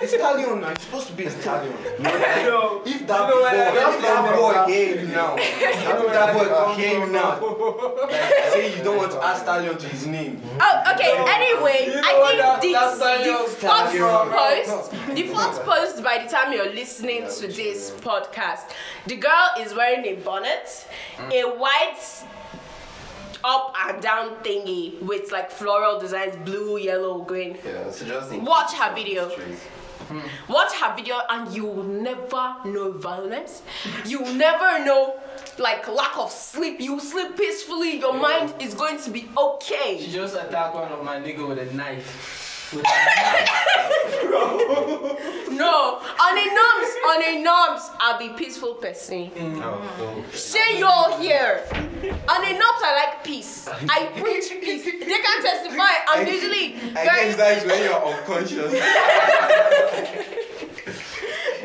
The 0.00 0.08
stallion 0.08 0.60
now. 0.60 0.70
It's 0.70 0.84
supposed 0.84 1.06
to 1.08 1.12
be 1.14 1.24
a 1.26 1.30
stallion. 1.30 1.72
Yo, 2.02 2.82
If 2.84 3.06
that 3.06 3.28
You 3.28 3.34
know 3.34 3.40
what 3.42 3.54
I 3.54 3.56
boy, 3.56 3.72
mean? 3.72 3.82
if 3.94 4.02
that 4.02 4.36
boy 4.66 4.72
hear 4.72 5.00
you 5.00 5.06
now, 5.08 5.36
if 5.38 6.12
that 6.12 6.34
boy 6.34 6.44
can 6.48 6.78
hear 6.80 6.98
you 7.06 7.12
now, 7.12 7.40
like 8.08 8.52
say 8.52 8.76
you 8.76 8.82
don't 8.84 8.96
want 8.96 9.12
to 9.12 9.22
add 9.24 9.36
stallion 9.42 9.78
to 9.78 9.88
his 9.88 10.06
name. 10.06 10.40
Oh, 10.60 10.92
okay. 10.94 11.12
Anyway, 11.28 11.86
You 11.86 12.00
know 12.00 12.08
I 12.08 12.18
what 12.18 12.30
think 12.30 12.42
that- 12.42 12.62
this 12.62 12.72
that's 12.72 12.98
the 12.98 13.04
Daniel 13.04 13.38
fourth 13.38 13.58
Stallion. 13.58 14.66
post, 14.66 14.90
the 15.14 15.22
fourth 15.28 15.64
post 15.64 16.02
by 16.04 16.24
the 16.24 16.28
time 16.30 16.52
you're 16.52 16.72
listening 16.72 17.22
to 17.28 17.46
this 17.48 17.90
podcast, 18.00 18.70
the 19.06 19.16
girl 19.16 19.48
is 19.60 19.74
wearing 19.74 20.04
a 20.06 20.14
bonnet, 20.22 20.86
a 21.30 21.42
white 21.44 22.00
up 23.44 23.74
and 23.86 24.00
down 24.02 24.36
thingy 24.42 25.00
with 25.02 25.30
like 25.32 25.50
floral 25.50 25.98
designs, 26.00 26.36
blue, 26.44 26.78
yellow, 26.78 27.22
green. 27.22 27.56
Yeah, 27.64 27.90
so 27.90 28.04
just 28.06 28.30
think- 28.30 28.46
Watch 28.48 28.72
her 28.74 28.94
video. 28.94 29.28
Hmm. 29.28 30.20
Watch 30.52 30.72
her 30.74 30.94
video 30.96 31.20
and 31.30 31.54
you 31.54 31.64
will 31.64 31.84
never 31.84 32.56
know 32.64 32.92
violence. 32.92 33.62
You 34.04 34.20
will 34.22 34.34
never 34.34 34.84
know 34.84 35.14
like 35.58 35.86
lack 35.88 36.18
of 36.18 36.30
sleep. 36.30 36.80
You 36.80 36.98
sleep 37.00 37.36
peacefully. 37.36 37.98
Your 38.00 38.12
mind 38.14 38.52
is 38.60 38.74
going 38.74 38.98
to 39.02 39.10
be 39.10 39.28
okay. 39.38 39.98
She 40.00 40.10
just 40.12 40.34
attacked 40.34 40.74
one 40.74 40.90
of 40.90 41.04
my 41.04 41.18
nigga 41.18 41.46
with 41.48 41.58
a 41.58 41.72
knife. 41.74 42.70
With 42.74 42.84
No, 45.52 46.00
on 46.00 46.38
a 46.38 46.46
norms, 46.46 46.90
on 47.06 47.22
a 47.22 47.42
norms, 47.42 47.82
I'll 48.00 48.18
be 48.18 48.30
peaceful 48.30 48.74
person. 48.74 49.30
Mm. 49.30 50.34
Say 50.34 50.78
you're 50.78 51.18
here. 51.20 51.62
On 52.28 52.44
a 52.44 52.52
norms, 52.52 52.81
I. 53.88 54.08
I 54.14 54.20
preach 54.20 54.50
peace. 54.60 54.84
They 54.84 54.90
can 54.92 55.42
testify. 55.42 55.92
I'm 56.08 56.26
usually 56.26 56.74
I 56.96 57.04
very. 57.04 57.06
guess 57.26 57.36
that 57.36 57.58
is 57.58 57.64
when 57.64 57.82
you're 57.82 57.94
unconscious. 57.94 58.72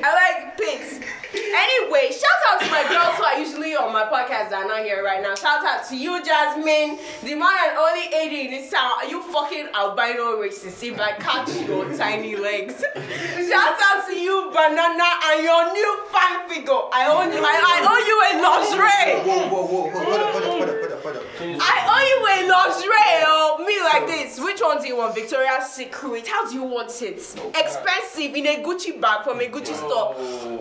I 0.03 0.13
like 0.13 0.57
pigs. 0.57 0.99
Anyway, 1.33 2.11
out 2.47 2.59
to 2.61 2.67
my 2.71 2.83
girls 2.87 3.15
who 3.17 3.23
are 3.23 3.39
usually 3.39 3.75
on 3.75 3.91
my 3.91 4.03
podcast 4.03 4.49
that 4.49 4.63
are 4.63 4.67
not 4.67 4.83
here 4.83 5.03
right 5.03 5.21
now. 5.21 5.35
Shout 5.35 5.65
out 5.65 5.87
to 5.89 5.97
you, 5.97 6.23
Jasmine, 6.23 6.97
the 7.23 7.35
one 7.35 7.51
and 7.51 7.77
only 7.77 8.07
lady 8.11 8.47
in 8.47 8.51
this 8.51 8.71
town. 8.71 8.91
Are 9.03 9.07
you 9.07 9.21
fucking 9.21 9.67
albino 9.73 10.39
racist 10.39 10.81
if 10.83 10.99
I 10.99 11.13
catch 11.13 11.49
your 11.67 11.91
tiny 11.97 12.35
legs? 12.35 12.79
Shout 12.79 13.77
out 13.77 14.07
to 14.07 14.15
you, 14.15 14.49
Banana, 14.53 15.09
and 15.31 15.43
your 15.43 15.73
new 15.73 15.91
fan 16.11 16.47
figure. 16.47 16.87
I 16.93 17.07
owe 17.11 17.27
you, 17.27 17.43
I, 17.43 17.55
I 17.63 17.77
owe 17.83 18.01
you 18.07 18.17
a 18.23 18.31
lingerie. 18.41 19.27
Whoa, 19.27 19.47
whoa, 19.49 19.65
whoa, 19.65 19.83
whoa, 19.87 20.03
hold 20.03 20.21
up, 20.21 20.31
hold 20.31 20.43
up, 20.43 20.47
hold 20.47 20.69
up, 20.69 21.03
hold 21.03 21.15
up, 21.17 21.23
hold 21.37 21.55
up. 21.55 21.61
I 21.61 21.75
owe 21.87 22.03
you 22.07 22.19
a 22.31 22.37
lingerie, 22.47 23.23
oh, 23.27 23.63
me 23.65 23.75
like 23.83 24.07
this. 24.07 24.39
Which 24.39 24.61
one 24.61 24.81
do 24.81 24.87
you 24.87 24.97
want? 24.97 25.15
Victoria's 25.15 25.69
Secret. 25.71 26.27
How 26.27 26.47
do 26.47 26.55
you 26.55 26.63
want 26.63 27.01
it? 27.01 27.17
Expensive 27.17 28.35
in 28.35 28.47
a 28.47 28.63
Gucci 28.63 28.99
bag 28.99 29.23
from 29.23 29.39
a 29.39 29.45
Gucci 29.45 29.75
store. 29.75 30.15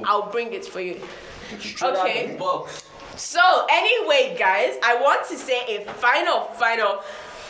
I'll 0.05 0.31
bring 0.31 0.53
it 0.53 0.65
for 0.67 0.81
you. 0.81 1.01
Okay. 2.01 2.37
So 3.17 3.41
anyway, 3.71 4.37
guys, 4.39 4.77
I 4.83 5.01
want 5.01 5.27
to 5.29 5.37
say 5.37 5.77
a 5.77 5.85
final, 5.93 6.45
final 6.59 7.01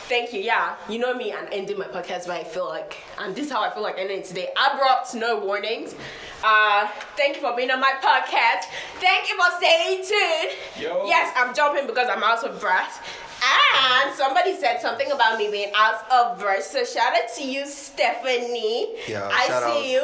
thank 0.08 0.32
you. 0.32 0.40
Yeah, 0.40 0.76
you 0.88 0.98
know 0.98 1.14
me 1.14 1.32
and 1.32 1.48
ending 1.52 1.78
my 1.78 1.86
podcast 1.86 2.26
but 2.26 2.36
I 2.36 2.44
feel 2.44 2.68
like, 2.68 2.96
and 3.18 3.34
this 3.34 3.46
is 3.46 3.52
how 3.52 3.62
I 3.62 3.70
feel 3.74 3.82
like 3.82 3.98
ending 3.98 4.18
it 4.18 4.24
today. 4.24 4.48
Abrupt, 4.56 5.14
no 5.14 5.38
warnings. 5.38 5.94
Uh, 6.44 6.88
thank 7.16 7.36
you 7.36 7.42
for 7.42 7.56
being 7.56 7.70
on 7.70 7.80
my 7.80 7.94
podcast. 8.00 8.64
Thank 9.00 9.28
you 9.28 9.36
for 9.36 9.56
staying 9.58 10.04
tuned. 10.04 10.52
Yo. 10.80 11.06
Yes, 11.06 11.32
I'm 11.36 11.54
jumping 11.54 11.86
because 11.86 12.08
I'm 12.08 12.22
out 12.22 12.44
of 12.44 12.60
breath. 12.60 13.02
And 13.42 14.14
somebody 14.14 14.56
said 14.56 14.80
something 14.80 15.10
about 15.12 15.38
me 15.38 15.50
being 15.50 15.72
out 15.74 16.10
of 16.10 16.38
verse. 16.40 16.66
So 16.66 16.84
shout 16.84 17.12
out 17.14 17.28
to 17.36 17.44
you, 17.46 17.66
Stephanie. 17.66 18.94
Yeah, 19.06 19.28
I 19.30 19.46
see 19.46 19.52
out. 19.52 19.84
you. 19.84 20.00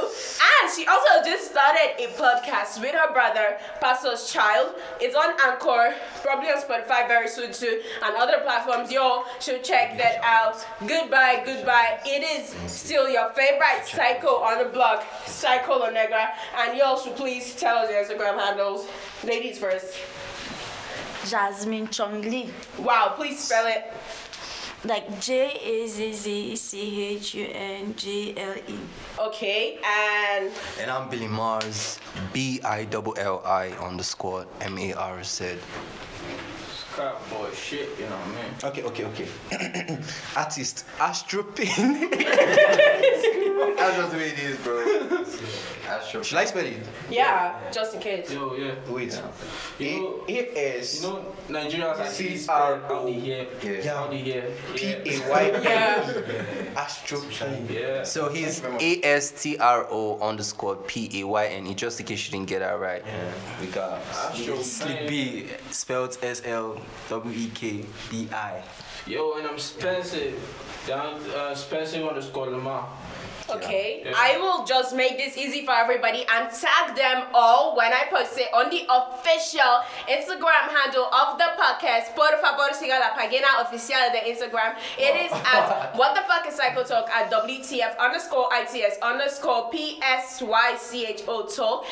And 0.62 0.72
she 0.72 0.86
also 0.86 1.24
just 1.24 1.50
started 1.50 1.96
a 1.98 2.08
podcast 2.18 2.80
with 2.80 2.92
her 2.92 3.12
brother, 3.12 3.58
Pastor's 3.80 4.30
Child. 4.30 4.74
It's 5.00 5.16
on 5.16 5.34
Anchor, 5.44 5.94
probably 6.22 6.50
on 6.50 6.60
Spotify 6.60 7.08
very 7.08 7.28
soon 7.28 7.52
too, 7.52 7.80
and 8.04 8.14
other 8.16 8.38
platforms. 8.42 8.92
Y'all 8.92 9.24
should 9.40 9.64
check 9.64 9.96
that 9.98 10.20
out. 10.22 10.64
Goodbye, 10.86 11.42
goodbye. 11.44 12.00
It 12.04 12.22
is 12.22 12.54
still 12.70 13.08
your 13.08 13.30
favorite 13.30 13.86
psycho 13.86 14.36
on 14.42 14.62
the 14.62 14.70
block, 14.70 15.04
Psycho 15.26 15.90
Negra. 15.90 16.28
And 16.58 16.76
y'all 16.76 16.98
should 16.98 17.16
please 17.16 17.54
tell 17.54 17.78
us 17.78 17.90
your 17.90 18.04
Instagram 18.04 18.38
handles. 18.38 18.86
Ladies 19.24 19.58
first. 19.58 19.96
Jasmine 21.26 21.88
Chongli. 21.88 22.50
Wow, 22.78 23.14
please 23.16 23.38
spell 23.38 23.66
it. 23.66 23.92
Like 24.84 25.20
J 25.20 25.46
A 25.62 25.86
Z 25.86 26.12
Z 26.12 26.56
C 26.56 27.04
H 27.04 27.34
U 27.34 27.48
N 27.52 27.94
G 27.94 28.34
L 28.36 28.54
E. 28.66 28.78
Okay, 29.18 29.78
and 29.84 30.50
And 30.80 30.90
I'm 30.90 31.08
Billy 31.08 31.28
Mars, 31.28 32.00
B 32.32 32.60
I 32.64 32.88
L 32.90 33.14
L 33.16 33.42
I 33.46 33.68
underscore 33.78 34.44
M 34.60 34.76
A 34.78 34.92
R 34.94 35.22
Z. 35.22 35.54
Crap 36.92 37.30
boy 37.30 37.48
shit, 37.54 37.88
you 37.98 38.04
know 38.04 38.16
what 38.16 38.26
I 38.26 38.42
mean? 38.42 38.52
Okay, 38.64 38.82
okay, 38.82 39.04
okay. 39.04 39.98
Artist 40.36 40.84
Astro 41.00 41.42
Payne. 41.44 42.10
That's 42.10 43.96
just 43.96 44.10
the 44.12 44.18
way 44.18 44.28
it 44.28 44.38
is, 44.40 44.58
bro. 44.58 44.71
Astro. 46.12 46.22
Should 46.22 46.38
I 46.38 46.44
spell 46.44 46.66
it? 46.66 46.76
yeah, 47.10 47.58
just 47.72 47.94
in 47.94 48.00
case. 48.00 48.30
Yo, 48.30 48.54
yeah. 48.54 48.74
Wait. 48.86 49.22
You 49.78 49.86
know, 50.02 50.24
A 50.28 50.38
A 50.38 50.78
S 50.78 51.02
you 51.02 51.08
know 51.08 51.24
Nigerians 51.48 51.98
are 51.98 52.06
C 52.06 52.36
C 52.36 52.48
R 52.50 52.74
R 52.82 52.92
O. 52.92 52.98
O. 52.98 53.06
here. 53.06 53.46
Yeah. 53.62 53.94
How 53.94 54.10
here? 54.10 54.52
P 54.76 54.88
Yeah. 54.88 55.24
A 55.24 55.30
Y 55.30 55.60
Yeah. 55.62 56.74
Astro 56.76 57.20
Payne. 57.30 57.66
Yeah. 57.70 58.02
So 58.04 58.28
he's 58.28 58.60
Thank 58.60 58.74
you 58.74 58.78
very 58.78 58.98
much. 58.98 59.04
A 59.04 59.16
S 59.16 59.42
T 59.42 59.56
R 59.56 59.86
O 59.90 60.18
underscore 60.20 60.76
P 60.76 61.08
A 61.20 61.24
Y 61.26 61.46
N 61.46 61.66
E, 61.66 61.74
just 61.74 61.98
in 62.00 62.04
case 62.04 62.26
you 62.26 62.32
didn't 62.32 62.48
get 62.48 62.58
that 62.58 62.78
right. 62.78 63.02
Yeah. 63.06 63.32
We 63.60 63.66
got. 63.68 64.02
Slick 64.62 65.08
B, 65.08 65.46
spelled 65.70 66.18
S 66.22 66.42
L 66.44 66.78
W 67.08 67.34
E 67.34 67.50
K 67.54 67.84
B 68.10 68.28
I. 68.32 68.62
Yo, 69.06 69.38
and 69.38 69.46
I'm 69.46 69.58
Spencer. 69.58 70.32
Down 70.86 71.20
uh, 71.30 71.54
Spencer 71.54 72.02
underscore 72.02 72.50
Lamar. 72.50 72.88
Okay, 73.56 74.02
Yeah. 74.04 74.12
I 74.16 74.38
will 74.38 74.64
just 74.64 74.94
make 74.94 75.18
this 75.18 75.36
easy 75.36 75.64
for 75.64 75.72
everybody 75.74 76.24
and 76.28 76.50
tag 76.52 76.96
them 76.96 77.26
all 77.34 77.76
when 77.76 77.92
I 77.92 78.04
post 78.10 78.38
it 78.38 78.48
on 78.54 78.70
the 78.70 78.86
official 78.88 79.72
Instagram 80.08 80.68
handle 80.72 81.06
of 81.12 81.38
the 81.38 81.48
podcast, 81.58 82.14
Spotify 82.14 82.52
favor, 82.56 82.72
siga 82.74 82.98
la 83.00 83.10
página 83.16 83.60
oficial 83.60 84.12
de 84.12 84.30
Instagram. 84.32 84.74
It 84.98 85.26
is 85.26 85.32
at 85.32 85.94
what 85.96 86.14
the 86.14 86.22
fuck 86.22 86.46
is 86.48 86.54
Psycho 86.54 86.82
Talk 86.84 87.08
at 87.10 87.30
WTF 87.30 87.98
underscore 87.98 88.48
ITS 88.52 88.98
underscore 89.02 89.70
PSYCHO 89.70 91.54
Talk. 91.56 91.86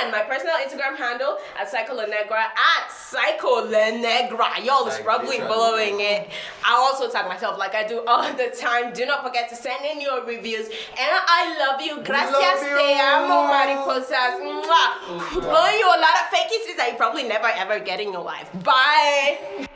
And 0.00 0.10
my 0.12 0.22
personal 0.22 0.54
Instagram 0.56 0.96
handle 0.96 1.36
at 1.58 1.68
Psycho 1.70 1.94
La 1.94 2.04
Negra 2.06 2.38
at 2.40 2.90
Psycho 2.92 3.64
La 3.68 3.90
Negra. 3.90 4.48
Y'all 4.62 4.86
is 4.88 4.98
probably 5.00 5.38
blowing 5.38 6.00
it. 6.00 6.28
I 6.64 6.74
also 6.74 7.10
tag 7.10 7.28
myself 7.28 7.58
like 7.58 7.74
I 7.74 7.86
do 7.86 8.04
all 8.06 8.32
the 8.32 8.48
time. 8.58 8.92
Do 8.92 9.06
not 9.06 9.24
forget 9.24 9.48
to 9.50 9.56
send 9.56 9.84
in 9.84 10.00
your 10.00 10.24
reviews. 10.24 10.68
And 11.00 11.08
I 11.08 11.56
love 11.58 11.80
you. 11.80 12.02
Gracias. 12.04 12.60
love 12.60 12.76
Te 12.76 13.00
amo, 13.00 13.48
mariposas. 13.48 14.36
Mwah. 14.36 15.32
Blowing 15.32 15.78
you 15.78 15.88
a 15.88 15.96
lot 15.96 16.14
of 16.20 16.28
fake 16.28 16.48
kisses 16.50 16.76
that 16.76 16.90
you 16.92 16.96
probably 16.98 17.24
never 17.24 17.48
ever 17.56 17.80
get 17.80 18.00
in 18.00 18.12
your 18.12 18.22
life. 18.22 18.50
Bye. 18.62 19.66